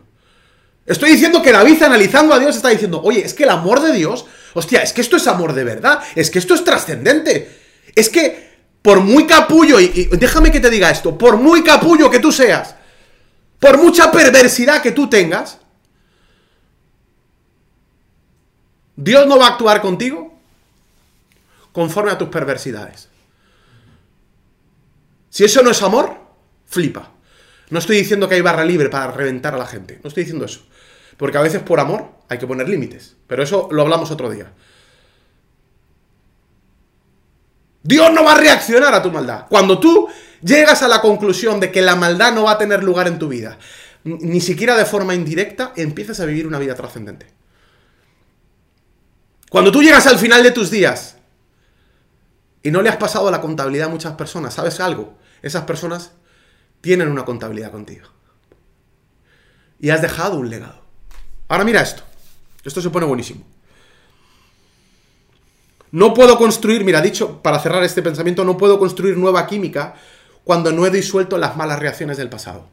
[0.87, 3.93] Estoy diciendo que David, analizando a Dios, está diciendo, oye, es que el amor de
[3.93, 7.61] Dios, hostia, es que esto es amor de verdad, es que esto es trascendente.
[7.95, 8.46] Es que
[8.87, 12.77] por muy capullo, y, déjame que te diga esto, por muy capullo que tú seas,
[13.59, 15.59] por mucha perversidad que tú tengas,
[18.95, 20.39] Dios no va a actuar contigo
[21.73, 23.09] conforme a tus perversidades.
[25.31, 26.21] Si eso no es amor,
[26.67, 27.11] flipa.
[27.71, 29.99] No estoy diciendo que hay barra libre para reventar a la gente.
[30.05, 30.61] No estoy diciendo eso.
[31.17, 33.17] Porque a veces por amor hay que poner límites.
[33.27, 34.53] Pero eso lo hablamos otro día.
[37.87, 39.47] Dios no va a reaccionar a tu maldad.
[39.49, 40.09] Cuando tú
[40.43, 43.29] llegas a la conclusión de que la maldad no va a tener lugar en tu
[43.29, 43.59] vida,
[44.05, 47.27] ni siquiera de forma indirecta, empiezas a vivir una vida trascendente.
[49.51, 51.17] Cuando tú llegas al final de tus días
[52.63, 55.17] y no le has pasado la contabilidad a muchas personas, ¿sabes algo?
[55.43, 56.13] Esas personas
[56.81, 58.09] tienen una contabilidad contigo.
[59.79, 60.83] Y has dejado un legado.
[61.47, 62.03] Ahora mira esto.
[62.65, 63.45] Esto se pone buenísimo.
[65.97, 69.95] No puedo construir, mira, dicho, para cerrar este pensamiento, no puedo construir nueva química
[70.45, 72.69] cuando no he disuelto las malas reacciones del pasado.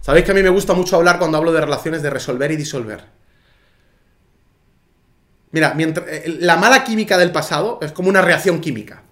[0.00, 2.56] Sabéis que a mí me gusta mucho hablar cuando hablo de relaciones de resolver y
[2.56, 3.04] disolver.
[5.50, 9.02] Mira, mientras, eh, la mala química del pasado es como una reacción química.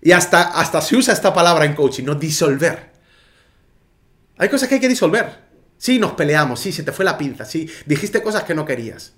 [0.00, 2.14] Y hasta, hasta se usa esta palabra en coaching, ¿no?
[2.14, 2.92] Disolver.
[4.38, 5.40] Hay cosas que hay que disolver.
[5.76, 9.14] Sí, nos peleamos, sí, se te fue la pinza, sí, dijiste cosas que no querías.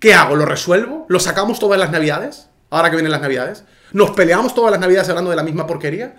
[0.00, 0.34] ¿Qué hago?
[0.34, 1.04] ¿Lo resuelvo?
[1.08, 2.48] ¿Lo sacamos todas las navidades?
[2.70, 3.64] Ahora que vienen las navidades.
[3.92, 6.16] ¿Nos peleamos todas las navidades hablando de la misma porquería?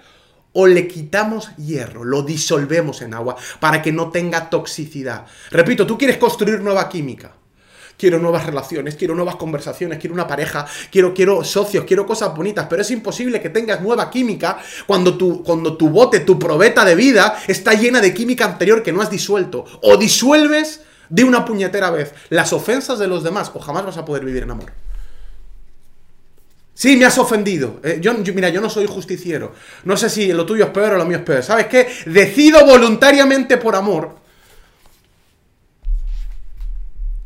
[0.54, 5.26] ¿O le quitamos hierro, lo disolvemos en agua para que no tenga toxicidad?
[5.50, 7.34] Repito, tú quieres construir nueva química.
[7.98, 12.68] Quiero nuevas relaciones, quiero nuevas conversaciones, quiero una pareja, quiero, quiero socios, quiero cosas bonitas,
[12.70, 16.96] pero es imposible que tengas nueva química cuando tu, cuando tu bote, tu probeta de
[16.96, 19.66] vida está llena de química anterior que no has disuelto.
[19.82, 24.06] O disuelves de una puñetera vez las ofensas de los demás o jamás vas a
[24.06, 24.72] poder vivir en amor.
[26.74, 27.80] Sí, me has ofendido.
[27.84, 29.54] Eh, yo, mira, yo no soy justiciero.
[29.84, 31.44] No sé si lo tuyo es peor o lo mío es peor.
[31.44, 31.88] ¿Sabes qué?
[32.06, 34.16] Decido voluntariamente por amor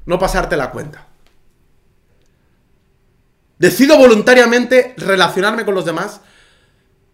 [0.07, 1.07] no pasarte la cuenta.
[3.57, 6.21] Decido voluntariamente relacionarme con los demás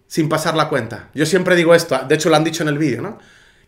[0.07, 1.09] sin pasar la cuenta.
[1.13, 3.19] Yo siempre digo esto, de hecho lo han dicho en el vídeo, ¿no?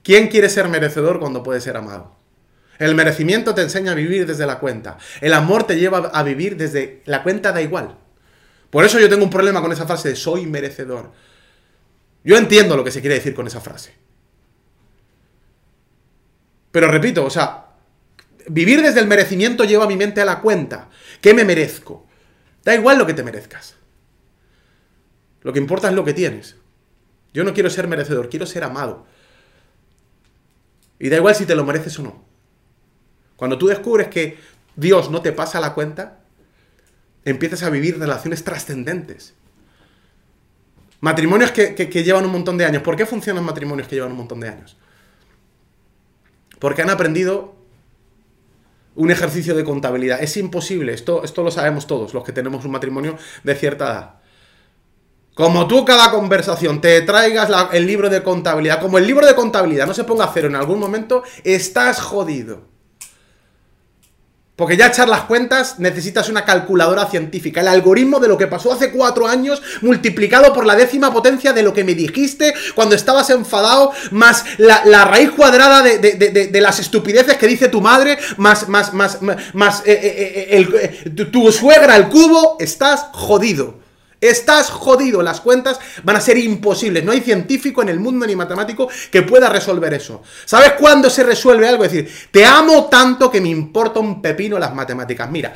[0.01, 2.22] ¿Quién quiere ser merecedor cuando puede ser amado?
[2.79, 4.97] El merecimiento te enseña a vivir desde la cuenta.
[5.21, 7.97] El amor te lleva a vivir desde la cuenta da igual.
[8.69, 11.11] Por eso yo tengo un problema con esa frase de soy merecedor.
[12.23, 13.93] Yo entiendo lo que se quiere decir con esa frase.
[16.71, 17.67] Pero repito, o sea,
[18.47, 20.89] vivir desde el merecimiento lleva a mi mente a la cuenta.
[21.21, 22.07] ¿Qué me merezco?
[22.63, 23.75] Da igual lo que te merezcas.
[25.41, 26.55] Lo que importa es lo que tienes.
[27.33, 29.05] Yo no quiero ser merecedor, quiero ser amado.
[30.97, 32.32] Y da igual si te lo mereces o no.
[33.43, 34.37] Cuando tú descubres que
[34.77, 36.19] Dios no te pasa la cuenta,
[37.25, 39.33] empiezas a vivir relaciones trascendentes.
[41.01, 41.75] Matrimonios que,
[42.05, 42.83] llevan un montón de años.
[42.83, 44.77] ¿Por qué funcionan matrimonios que llevan un montón de años?
[46.57, 47.55] Porque han aprendido
[48.95, 50.23] un ejercicio de contabilidad.
[50.23, 54.13] Es imposible, esto, esto lo sabemos todos, los que tenemos un matrimonio de cierta edad.
[55.33, 59.85] Como tú cada conversación te traigas el libro de contabilidad, como el libro de contabilidad
[59.85, 62.71] no se ponga a cero en algún momento, estás jodido.
[64.55, 67.61] Porque ya echar las cuentas necesitas una calculadora científica.
[67.61, 71.63] El algoritmo de lo que pasó hace cuatro años multiplicado por la décima potencia de
[71.63, 77.47] lo que me dijiste cuando estabas enfadado, más la, raíz cuadrada de, las estupideces que
[77.47, 79.17] dice tu madre, más, más, más,
[79.53, 80.67] más, eh, eh,
[81.09, 83.82] eh, tu suegra al cubo, estás jodido.
[84.23, 87.03] Estás jodido, las cuentas van a ser imposibles.
[87.03, 90.23] No hay científico en el mundo ni matemático que pueda resolver eso.
[90.45, 91.83] ¿Sabes cuándo se resuelve algo?
[91.83, 95.29] Es decir, te amo tanto que me importa un pepino las matemáticas.
[95.29, 95.53] Mira,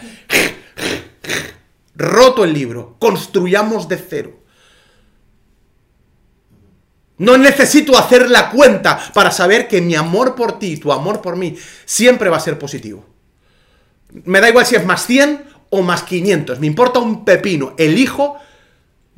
[1.95, 4.39] roto el libro, construyamos de cero.
[7.19, 11.37] No necesito hacer la cuenta para saber que mi amor por ti, tu amor por
[11.37, 13.05] mí, siempre va a ser positivo.
[14.25, 17.73] Me da igual si es más 100 o más 500, me importa un pepino.
[17.77, 18.37] Elijo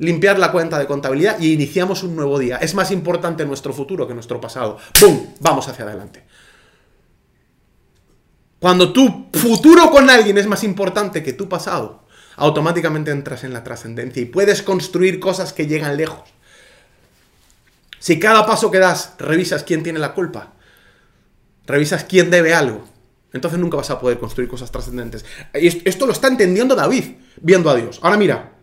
[0.00, 2.56] limpiar la cuenta de contabilidad y iniciamos un nuevo día.
[2.56, 4.78] Es más importante nuestro futuro que nuestro pasado.
[5.00, 5.34] ¡Bum!
[5.40, 6.24] Vamos hacia adelante.
[8.58, 13.62] Cuando tu futuro con alguien es más importante que tu pasado, automáticamente entras en la
[13.62, 16.30] trascendencia y puedes construir cosas que llegan lejos.
[17.98, 20.54] Si cada paso que das revisas quién tiene la culpa,
[21.66, 22.86] revisas quién debe algo,
[23.34, 25.26] entonces nunca vas a poder construir cosas trascendentes.
[25.52, 28.00] Esto lo está entendiendo David viendo a Dios.
[28.02, 28.59] Ahora mira,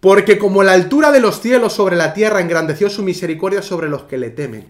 [0.00, 4.04] Porque como la altura de los cielos sobre la tierra engrandeció su misericordia sobre los
[4.04, 4.68] que le temen.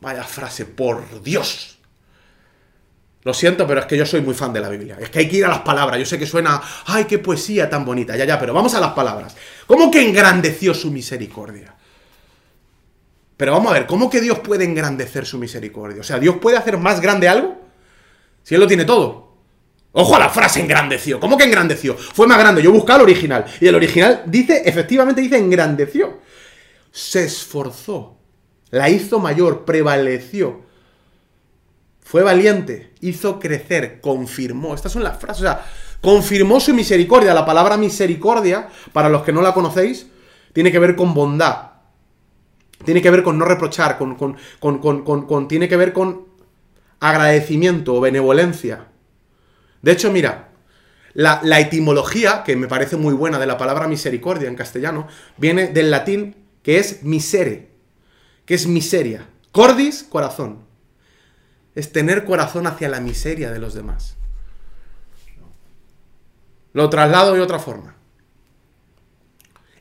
[0.00, 1.78] Vaya frase, por Dios.
[3.24, 4.96] Lo siento, pero es que yo soy muy fan de la Biblia.
[5.00, 5.98] Es que hay que ir a las palabras.
[5.98, 8.16] Yo sé que suena, ay, qué poesía tan bonita.
[8.16, 9.36] Ya, ya, pero vamos a las palabras.
[9.66, 11.74] ¿Cómo que engrandeció su misericordia?
[13.36, 16.00] Pero vamos a ver, ¿cómo que Dios puede engrandecer su misericordia?
[16.00, 17.60] O sea, ¿Dios puede hacer más grande algo?
[18.42, 19.31] Si Él lo tiene todo.
[19.92, 21.20] Ojo a la frase engrandeció.
[21.20, 21.94] ¿Cómo que engrandeció?
[21.96, 22.62] Fue más grande.
[22.62, 23.44] Yo buscaba el original.
[23.60, 26.18] Y el original dice, efectivamente dice engrandeció.
[26.90, 28.16] Se esforzó.
[28.70, 30.62] La hizo mayor, prevaleció.
[32.00, 34.74] Fue valiente, hizo crecer, confirmó.
[34.74, 35.42] Estas son las frases.
[35.42, 35.66] O sea,
[36.00, 37.34] confirmó su misericordia.
[37.34, 40.06] La palabra misericordia, para los que no la conocéis,
[40.54, 41.72] tiene que ver con bondad.
[42.82, 44.38] Tiene que ver con no reprochar, con, con,
[45.02, 46.28] con tiene que ver con
[46.98, 48.91] agradecimiento o benevolencia.
[49.82, 50.48] De hecho, mira,
[51.14, 55.90] la, etimología, que me parece muy buena de la palabra misericordia en castellano, viene del
[55.90, 57.70] latín que es misere,
[58.46, 59.28] que es miseria.
[59.50, 60.64] Cordis, corazón.
[61.74, 64.16] es tener corazón hacia la miseria de los demás.
[66.72, 67.96] Lo traslado de otra forma.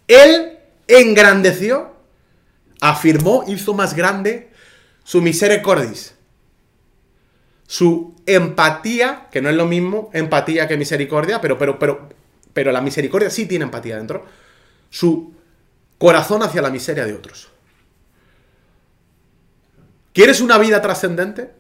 [0.08, 1.96] Él engrandeció,
[2.82, 4.52] afirmó, hizo más grande
[5.04, 6.16] su misericordis.
[7.72, 12.10] Su empatía, que no es lo mismo empatía que misericordia, pero, pero, pero,
[12.52, 14.26] pero la misericordia sí tiene empatía dentro.
[14.90, 15.34] Su
[15.98, 17.48] corazón hacia la miseria de otros.
[20.12, 21.54] ¿Quieres una vida trascendente?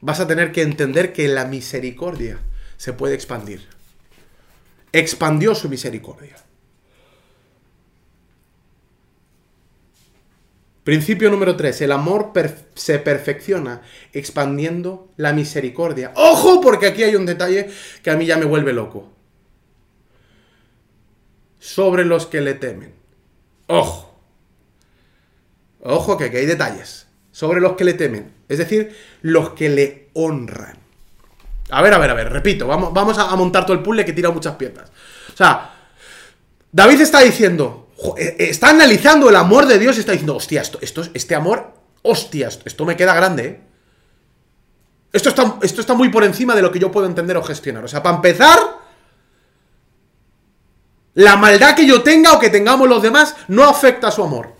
[0.00, 2.38] Vas a tener que entender que la misericordia
[2.76, 3.66] se puede expandir.
[4.92, 6.36] Expandió su misericordia.
[10.84, 11.80] Principio número 3.
[11.80, 12.32] El amor
[12.74, 13.80] se perfecciona
[14.12, 16.12] expandiendo la misericordia.
[16.14, 16.60] ¡Ojo!
[16.60, 17.70] Porque aquí hay un detalle
[18.02, 19.10] que a mí ya me vuelve loco.
[21.58, 22.94] Sobre los que le temen.
[23.66, 24.14] ¡Ojo!
[25.80, 27.06] Ojo que aquí hay detalles.
[27.32, 28.32] Sobre los que le temen.
[28.50, 30.84] Es decir, los que le honran.
[31.70, 34.12] A ver, a ver, a ver, repito, vamos, vamos a, montar todo el puzzle que
[34.12, 34.90] tira muchas piezas.
[35.32, 35.74] O sea,
[36.70, 37.83] David está diciendo,
[38.16, 42.48] está analizando el amor de Dios y está diciendo, hostia, esto, esto, este amor, hostia,
[42.48, 43.60] esto, me queda grande, ¿eh?
[45.12, 47.84] Esto está, esto está muy por encima de lo que yo puedo entender o gestionar.
[47.84, 48.58] O sea, para empezar,
[51.14, 54.54] la maldad que yo tenga o que tengamos los demás no afecta a su amor.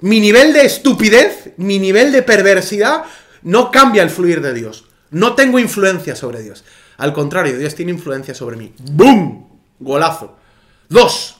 [0.00, 3.04] Mi nivel de estupidez, mi nivel de perversidad,
[3.42, 4.84] no cambia el fluir de Dios.
[5.10, 6.64] No tengo influencia sobre Dios.
[6.98, 8.74] Al contrario, Dios tiene influencia sobre mí.
[8.78, 9.48] ¡Bum!
[9.80, 10.36] Golazo.
[10.92, 11.36] Dos.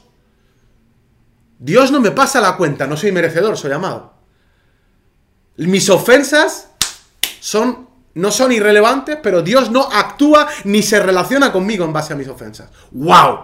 [1.58, 4.14] Dios no me pasa la cuenta, no soy merecedor, soy amado.
[5.56, 6.70] Mis ofensas
[7.38, 12.16] son, no son irrelevantes, pero Dios no actúa ni se relaciona conmigo en base a
[12.16, 12.70] mis ofensas.
[12.92, 13.40] ¡Wow!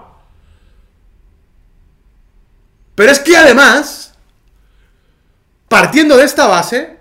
[2.95, 4.15] Pero es que además,
[5.69, 6.99] partiendo de esta base,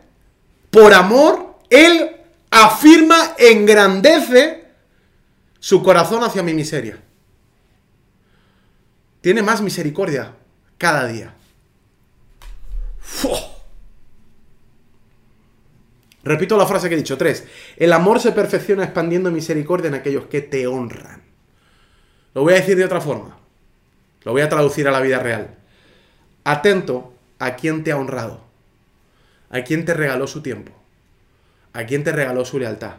[0.69, 2.17] por amor, Él
[2.51, 4.65] afirma, engrandece
[5.59, 7.06] su corazón hacia mi miseria
[9.21, 10.35] tiene más misericordia
[10.77, 11.33] cada día.
[16.23, 17.17] Repito la frase que he dicho.
[17.17, 17.45] Tres.
[17.77, 21.23] El amor se perfecciona expandiendo misericordia en aquellos que te honran.
[22.33, 23.37] Lo voy a decir de otra forma.
[24.23, 25.55] Lo voy a traducir a la vida real.
[26.43, 28.41] Atento a quien te ha honrado.
[29.49, 30.73] A quien te regaló su tiempo.
[31.71, 32.97] A quien te regaló su lealtad.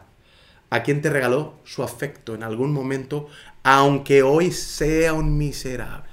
[0.71, 3.29] A quien te regaló su afecto en algún momento,
[3.63, 6.08] aunque hoy sea un miserable.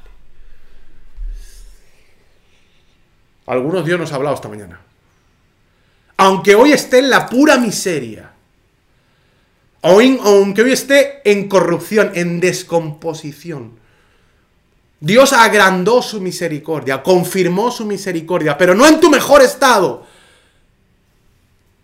[3.48, 4.80] Algunos Dios nos ha hablado esta mañana.
[6.18, 8.32] Aunque hoy esté en la pura miseria,
[9.82, 13.78] aunque hoy esté en corrupción, en descomposición,
[15.00, 20.08] Dios agrandó su misericordia, confirmó su misericordia, pero no en tu mejor estado,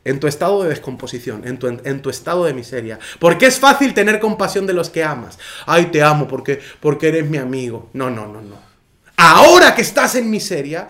[0.03, 2.97] en tu estado de descomposición, en tu, en tu, estado de miseria.
[3.19, 5.37] Porque es fácil tener compasión de los que amas.
[5.67, 7.89] Ay, te amo porque, porque eres mi amigo.
[7.93, 8.55] No, no, no, no.
[9.17, 10.89] Ahora que estás en miseria,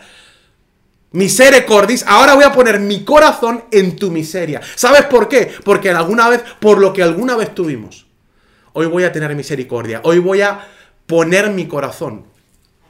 [1.11, 4.61] Misericordis, ahora voy a poner mi corazón en tu miseria.
[4.75, 5.53] ¿Sabes por qué?
[5.63, 8.07] Porque alguna vez, por lo que alguna vez tuvimos.
[8.73, 9.99] Hoy voy a tener misericordia.
[10.05, 10.65] Hoy voy a
[11.05, 12.25] poner mi corazón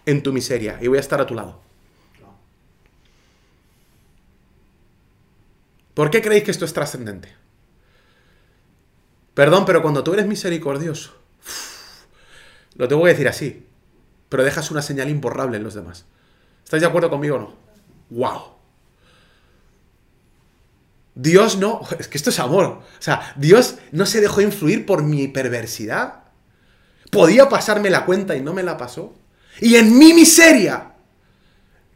[0.06, 1.60] en tu miseria y voy a estar a tu lado.
[5.96, 7.34] ¿Por qué creéis que esto es trascendente?
[9.34, 11.14] Perdón, pero cuando tú eres misericordioso,
[12.76, 13.66] lo tengo que decir así,
[14.30, 16.06] pero dejas una señal imborrable en los demás.
[16.64, 17.71] ¿Estáis de acuerdo conmigo o no?
[18.12, 18.52] ¡Wow!
[21.16, 22.66] Dios no, es que esto es amor.
[22.66, 26.22] O sea, Dios no se dejó influir por mi perversidad.
[27.10, 29.14] Podía pasarme la cuenta y no me la pasó.
[29.60, 30.94] Y en mi miseria,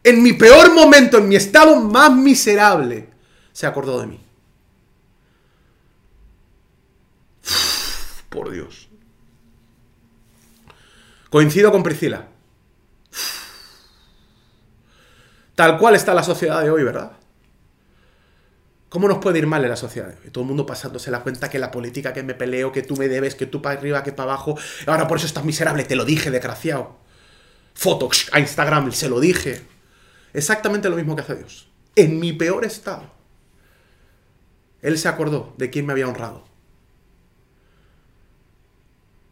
[0.02, 3.08] en mi peor momento, en mi estado más miserable,
[3.52, 4.26] se acordó de mí.
[8.36, 8.88] por Dios.
[11.30, 12.28] Coincido con Priscila.
[15.56, 17.12] Tal cual está la sociedad de hoy, ¿verdad?
[18.90, 20.30] ¿Cómo nos puede ir mal en la sociedad hoy?
[20.30, 23.08] Todo el mundo pasándose la cuenta que la política, que me peleo, que tú me
[23.08, 24.58] debes, que tú para arriba, que para abajo.
[24.84, 26.98] Ahora por eso estás miserable, te lo dije, desgraciado.
[27.72, 29.62] Foto a Instagram, se lo dije.
[30.34, 31.68] Exactamente lo mismo que hace Dios.
[31.94, 33.10] En mi peor estado.
[34.82, 36.44] Él se acordó de quién me había honrado.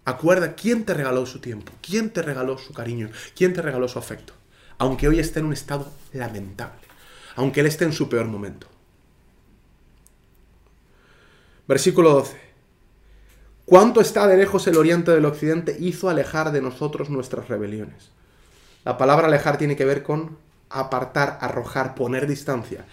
[0.07, 3.99] Acuerda quién te regaló su tiempo, quién te regaló su cariño, quién te regaló su
[3.99, 4.33] afecto
[4.79, 6.81] aunque hoy esté en un estado lamentable,
[7.37, 8.67] aunque él esté en su peor momento.
[11.67, 12.45] Versículo 12.
[13.65, 18.11] Cuánto está de lejos el oriente del occidente hizo alejar de nosotros nuestras rebeliones.
[18.85, 20.37] La palabra alejar tiene que ver con
[20.69, 22.85] apartar, arrojar, poner distancia.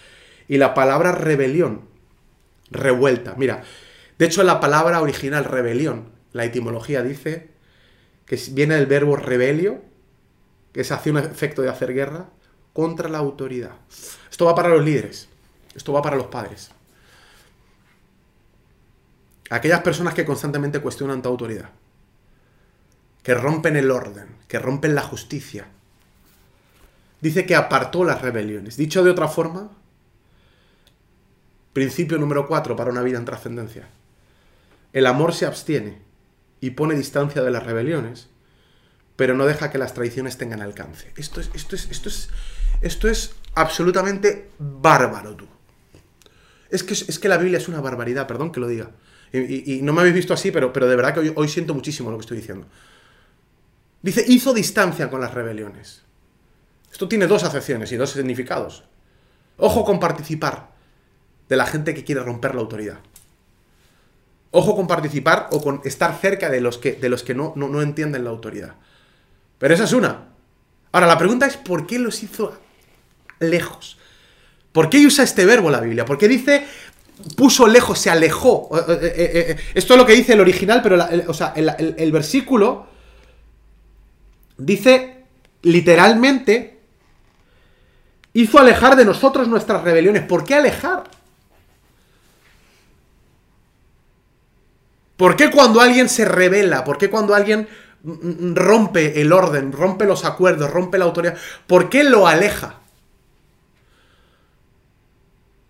[0.47, 1.81] Y la palabra rebelión,
[2.69, 3.35] revuelta.
[3.37, 3.63] Mira,
[4.17, 7.49] de hecho la palabra original rebelión, la etimología dice
[8.25, 9.81] que viene del verbo rebelio,
[10.73, 12.29] que es hacer un efecto de hacer guerra,
[12.73, 13.71] contra la autoridad.
[14.29, 15.27] Esto va para los líderes,
[15.75, 16.71] esto va para los padres.
[19.49, 21.69] Aquellas personas que constantemente cuestionan tu autoridad,
[23.21, 25.67] que rompen el orden, que rompen la justicia.
[27.19, 28.77] Dice que apartó las rebeliones.
[28.77, 29.69] Dicho de otra forma,
[31.73, 33.87] principio número 4 para una vida en trascendencia.
[34.93, 36.01] El amor se abstiene
[36.59, 38.29] y pone distancia de las rebeliones,
[39.15, 41.11] pero no deja que las traiciones tengan alcance.
[41.15, 42.29] Esto es, esto es, esto es,
[42.81, 45.47] esto es absolutamente bárbaro, tú.
[46.69, 48.91] Es que, es que la Biblia es una barbaridad, perdón que lo diga.
[49.33, 52.17] Y, no me habéis visto así, pero, pero de verdad que hoy, siento muchísimo lo
[52.17, 52.67] que estoy diciendo.
[54.01, 56.01] Dice, hizo distancia con las rebeliones.
[56.91, 58.83] Esto tiene dos acepciones y dos significados.
[59.57, 60.71] Ojo con participar
[61.47, 62.99] de la gente que quiere romper la autoridad.
[64.51, 67.81] Ojo con participar o con estar cerca de los que, de los que no, no
[67.81, 68.75] entienden la autoridad.
[69.61, 70.29] Pero esa es una.
[70.91, 72.57] Ahora, la pregunta es, ¿por qué los hizo
[73.39, 73.95] lejos?
[74.71, 76.03] ¿Por qué usa este verbo la Biblia?
[76.03, 76.65] ¿Por qué dice
[77.35, 78.69] puso lejos, se alejó?
[78.75, 82.11] Eh, eh, eh, esto es lo que dice el original, pero el, o sea, el,
[82.11, 82.87] versículo
[84.57, 85.25] dice
[85.61, 86.79] literalmente,
[88.33, 90.23] hizo alejar de nosotros nuestras rebeliones.
[90.23, 91.03] ¿Por qué alejar?
[95.17, 96.83] ¿Por qué cuando alguien se revela?
[96.83, 97.67] ¿Por qué cuando alguien
[98.03, 101.37] rompe el orden, rompe los acuerdos, rompe la autoridad?
[101.67, 102.79] ¿Por qué lo aleja?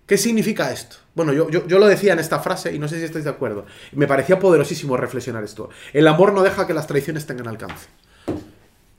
[0.05, 0.97] ¿Qué significa esto?
[1.13, 3.65] Bueno, yo, yo, lo decía en esta frase y no sé si estáis de acuerdo.
[3.93, 5.69] Me parecía poderosísimo reflexionar esto.
[5.93, 7.87] El amor no deja que las traiciones tengan alcance.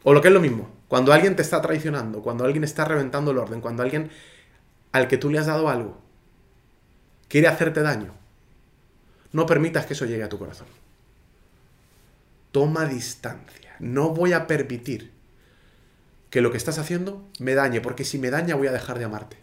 [0.04, 3.30] O lo que es lo mismo, cuando alguien te está traicionando, cuando alguien está reventando
[3.30, 4.10] el orden, cuando alguien
[4.92, 6.00] al que tú le has dado algo
[7.28, 8.12] quiere hacerte daño,
[9.32, 10.66] no permitas que eso llegue a tu corazón.
[12.52, 13.74] Toma distancia.
[13.80, 15.10] No voy a permitir
[16.30, 19.04] que lo que estás haciendo me dañe, porque si me daña voy a dejar de
[19.04, 19.36] amarte.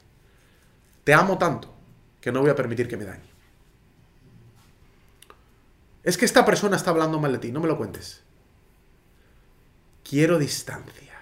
[1.04, 1.74] Te amo tanto
[2.22, 3.30] que no voy a permitir que me dañe.
[6.04, 8.22] Es que esta persona está hablando mal de ti, no me lo cuentes.
[10.04, 11.14] Quiero distancia.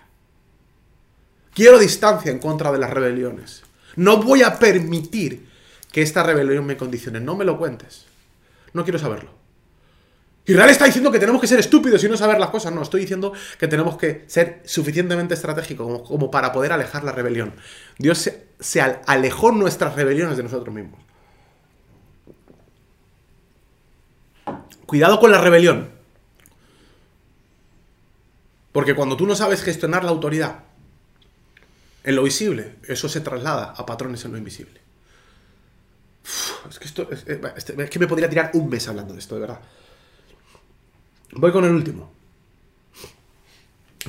[1.53, 3.63] Quiero distancia en contra de las rebeliones.
[3.95, 5.49] No voy a permitir
[5.91, 7.19] que esta rebelión me condicione.
[7.19, 8.05] No me lo cuentes.
[8.73, 9.36] No quiero saberlo.
[10.47, 12.73] Israel está diciendo que tenemos que ser estúpidos y no saber las cosas.
[12.73, 17.53] No, estoy diciendo que tenemos que ser suficientemente estratégicos como, para poder alejar la rebelión.
[17.97, 21.01] Dios se, alejó nuestras rebeliones de nosotros mismos.
[24.85, 25.89] Cuidado con la rebelión.
[28.71, 30.63] Porque cuando tú no sabes gestionar la autoridad
[32.05, 34.79] en lo visible, eso se traslada a patrones en lo invisible.
[36.69, 39.59] es, que esto, es que me podría tirar un mes hablando de esto, de verdad.
[41.31, 42.11] Voy con el último.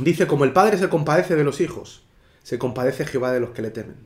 [0.01, 2.03] Dice, como el Padre se compadece de los hijos,
[2.43, 3.97] se compadece Jehová de los que le temen.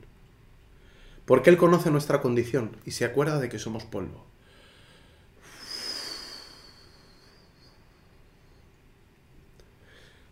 [1.25, 4.25] Porque Él conoce nuestra condición y se acuerda de que somos polvo.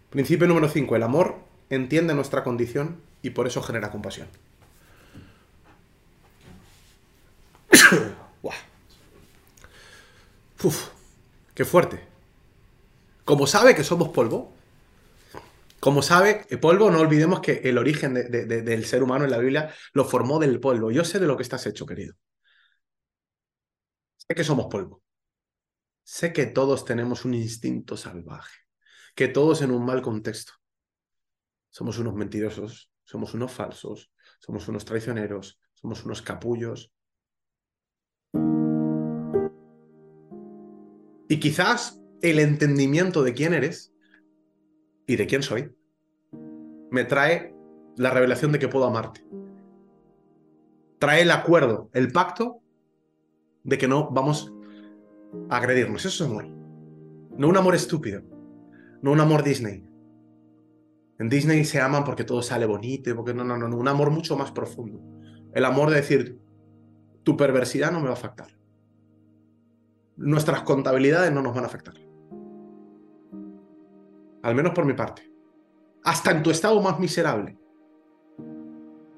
[0.09, 0.95] Principio número 5.
[0.95, 1.37] El amor
[1.69, 4.27] entiende nuestra condición y por eso genera compasión.
[10.63, 10.89] Uf,
[11.55, 12.10] qué fuerte.
[13.25, 14.53] Como sabe que somos polvo,
[15.81, 19.73] como sabe, el polvo, no olvidemos que el origen del ser humano en la Biblia
[19.93, 20.91] lo formó del polvo.
[20.91, 22.13] Yo sé de lo que estás hecho, querido.
[24.15, 25.01] Sé que somos polvo.
[26.03, 28.59] Sé que todos tenemos un instinto salvaje,
[29.15, 30.53] que todos en un mal contexto.
[31.71, 36.91] Somos unos mentirosos, somos unos falsos, somos unos traicioneros, somos unos capullos.
[41.27, 43.93] Y quizás el entendimiento de quién eres
[45.07, 45.71] y de quién soy
[46.91, 47.55] me trae
[47.95, 49.25] la revelación de que puedo amarte.
[50.99, 52.61] Trae el acuerdo, el pacto
[53.63, 54.53] de que no vamos
[55.49, 56.05] a agredirnos.
[56.05, 56.47] Eso es amor.
[57.37, 58.21] No un amor estúpido.
[59.01, 59.87] No un amor Disney.
[61.17, 64.35] En Disney se aman porque todo sale bonito, porque no, no, no, un amor mucho
[64.35, 65.01] más profundo.
[65.53, 66.39] El amor de decir,
[67.23, 68.47] tu perversidad no me va a afectar.
[70.17, 71.95] Nuestras contabilidades no nos van a afectar.
[74.43, 75.31] Al menos por mi parte.
[76.03, 77.57] Hasta en tu estado más miserable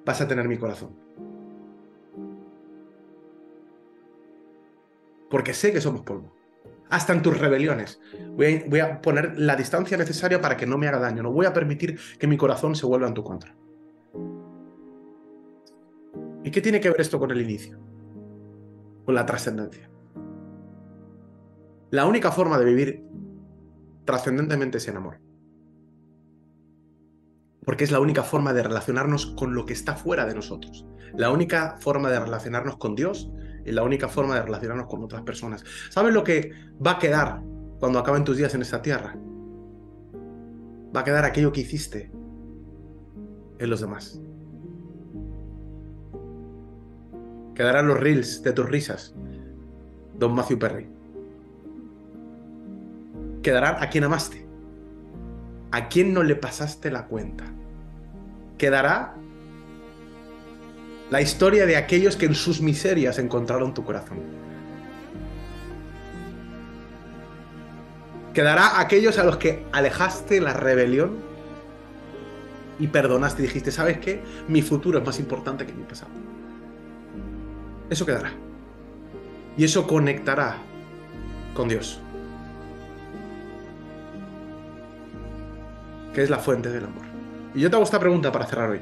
[0.05, 0.95] vas a tener mi corazón.
[5.29, 6.35] Porque sé que somos polvo.
[6.89, 7.99] Hasta en tus rebeliones.
[8.35, 11.23] Voy a, poner la distancia necesaria para que no me haga daño.
[11.23, 13.55] No voy a permitir que mi corazón se vuelva en tu contra.
[16.43, 17.79] ¿Y qué tiene que ver esto con el inicio?
[19.05, 19.89] Con la trascendencia.
[21.89, 23.03] La única forma de vivir
[24.05, 25.19] trascendentemente es en amor.
[27.65, 30.85] Porque es la única forma de relacionarnos con lo que está fuera de nosotros.
[31.15, 33.31] La única forma de relacionarnos con Dios
[33.65, 35.63] y la única forma de relacionarnos con otras personas.
[35.89, 36.51] ¿Sabes lo que
[36.85, 37.41] va a quedar
[37.79, 39.15] cuando acaben tus días en esta tierra?
[40.95, 42.11] Va a quedar aquello que hiciste
[43.59, 44.19] en los demás.
[47.55, 49.15] Quedarán los reels de tus risas,
[50.17, 50.89] Don Matthew Perry.
[53.43, 54.47] Quedarán a quien amaste,
[55.71, 57.43] a quien no le pasaste la cuenta.
[58.57, 59.15] Quedará
[61.11, 64.19] la historia de aquellos que en sus miserias encontraron tu corazón.
[68.33, 71.17] Quedará aquellos a los que alejaste la rebelión
[72.79, 74.23] y perdonaste y dijiste, ¿sabes qué?
[74.47, 76.11] Mi futuro es más importante que mi pasado.
[77.89, 78.31] Eso quedará.
[79.57, 80.55] Y eso conectará
[81.53, 81.99] con Dios.
[86.13, 87.05] Que es la fuente del amor.
[87.55, 88.81] Y yo te hago esta pregunta para cerrar hoy.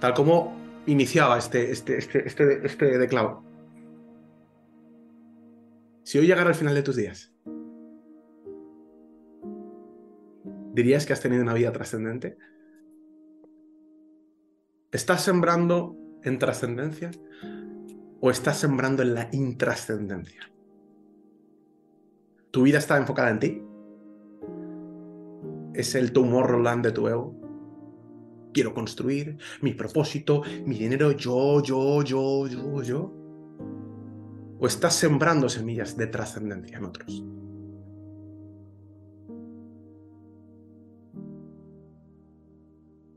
[0.00, 3.44] Tal como iniciaba este, este, este, este, este declavo.
[6.04, 7.32] Si hoy llegara al final de tus días,
[10.72, 12.38] ¿dirías que has tenido una vida trascendente?
[14.90, 17.10] ¿Estás sembrando en trascendencia
[18.20, 20.50] o estás sembrando en la intrascendencia?
[22.50, 23.67] ¿Tu vida está enfocada en ti?
[25.78, 27.48] ¿Es el tumor Roland de tu ego?
[28.52, 33.14] quiero construir, mi propósito, mi dinero, yo, yo, yo, yo, yo.
[34.58, 37.24] O estás sembrando semillas de trascendencia en otros.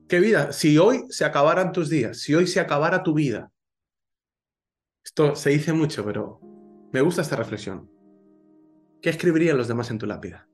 [0.08, 0.52] ¿Qué vida?
[0.52, 3.52] Si hoy se acabaran tus días, si hoy se acabara tu vida,
[5.04, 6.40] esto se dice mucho, pero
[6.92, 7.90] me gusta esta reflexión.
[9.02, 10.51] ¿Qué escribirían los demás en tu lápida?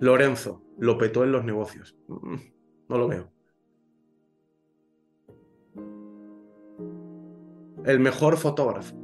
[0.00, 1.96] Lorenzo lo petó en los negocios.
[2.08, 2.36] Mm,
[2.88, 3.32] no lo veo.
[7.84, 8.96] El mejor fotógrafo.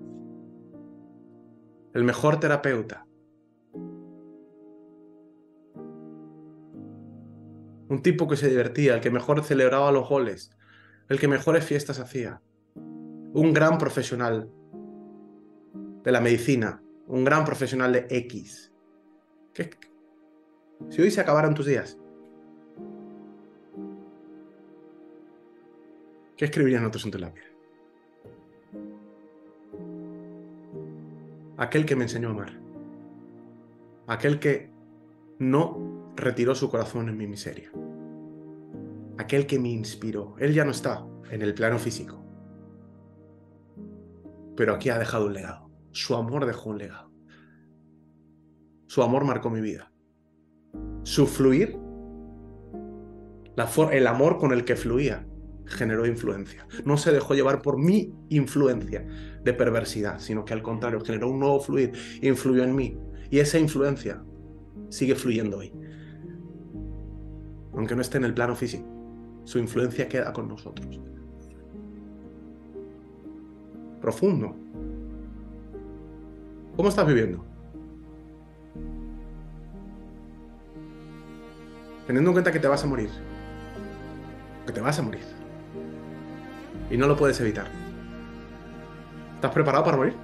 [1.94, 3.06] El mejor terapeuta.
[7.88, 10.50] Un tipo que se divertía, el que mejor celebraba los goles,
[11.08, 12.42] el que mejores fiestas hacía.
[12.74, 14.50] Un gran profesional
[16.02, 18.72] de la medicina, un gran profesional de X.
[19.52, 19.70] ¿Qué,
[20.90, 21.98] si hoy se acabaran tus días,
[26.36, 27.42] ¿qué escribirían otros en tu lápiz?
[31.56, 32.60] Aquel que me enseñó a amar.
[34.06, 34.70] Aquel que
[35.38, 37.70] no retiró su corazón en mi miseria.
[39.18, 40.34] Aquel que me inspiró.
[40.38, 42.24] Él ya no está en el plano físico.
[44.56, 45.70] Pero aquí ha dejado un legado.
[45.92, 47.12] Su amor dejó un legado.
[48.86, 49.91] Su amor marcó mi vida
[51.02, 51.78] su fluir,
[53.90, 55.26] el amor con el que fluía,
[55.66, 56.66] generó influencia.
[56.84, 59.06] No se dejó llevar por mi influencia
[59.42, 62.98] de perversidad, sino que al contrario, generó un nuevo fluir, influyó en mí.
[63.30, 64.22] Y esa influencia
[64.88, 65.72] sigue fluyendo hoy.
[67.74, 68.86] Aunque no esté en el plano físico,
[69.44, 71.00] su influencia queda con nosotros.
[74.00, 74.54] Profundo.
[76.76, 77.51] ¿Cómo estás viviendo?
[82.06, 83.10] Teniendo en cuenta que te vas a morir.
[84.66, 85.24] Que te vas a morir.
[86.90, 87.66] Y no lo puedes evitar.
[89.36, 90.14] ¿Estás preparado para morir?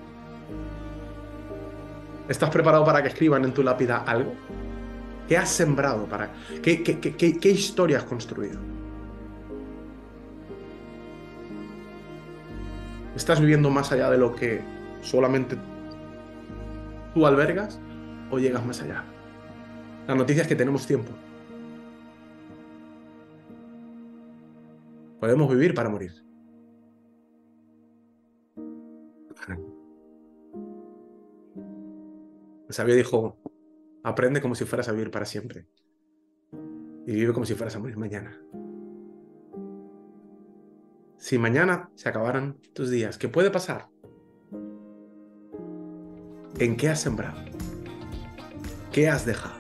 [2.29, 4.35] ¿Estás preparado para que escriban en tu lápida algo?
[5.26, 6.07] ¿Qué has sembrado?
[6.07, 6.31] Para...
[6.62, 8.59] ¿Qué, qué, historia has construido?
[13.16, 14.62] ¿Estás viviendo más allá de lo que
[15.03, 15.57] solamente
[17.14, 17.81] tú albergas
[18.31, 19.05] o llegas más allá?
[20.07, 21.12] La noticia es que tenemos tiempo.
[25.20, 26.12] Podemos vivir para morir.
[32.68, 33.38] El sabio dijo,
[34.02, 35.66] aprende como si fueras a vivir para siempre.
[37.06, 38.38] Y vive como si fueras a morir mañana.
[41.16, 43.88] Si mañana se acabaran tus días, ¿qué puede pasar?
[46.58, 47.40] ¿En qué has sembrado?
[48.92, 49.58] ¿Qué has dejado?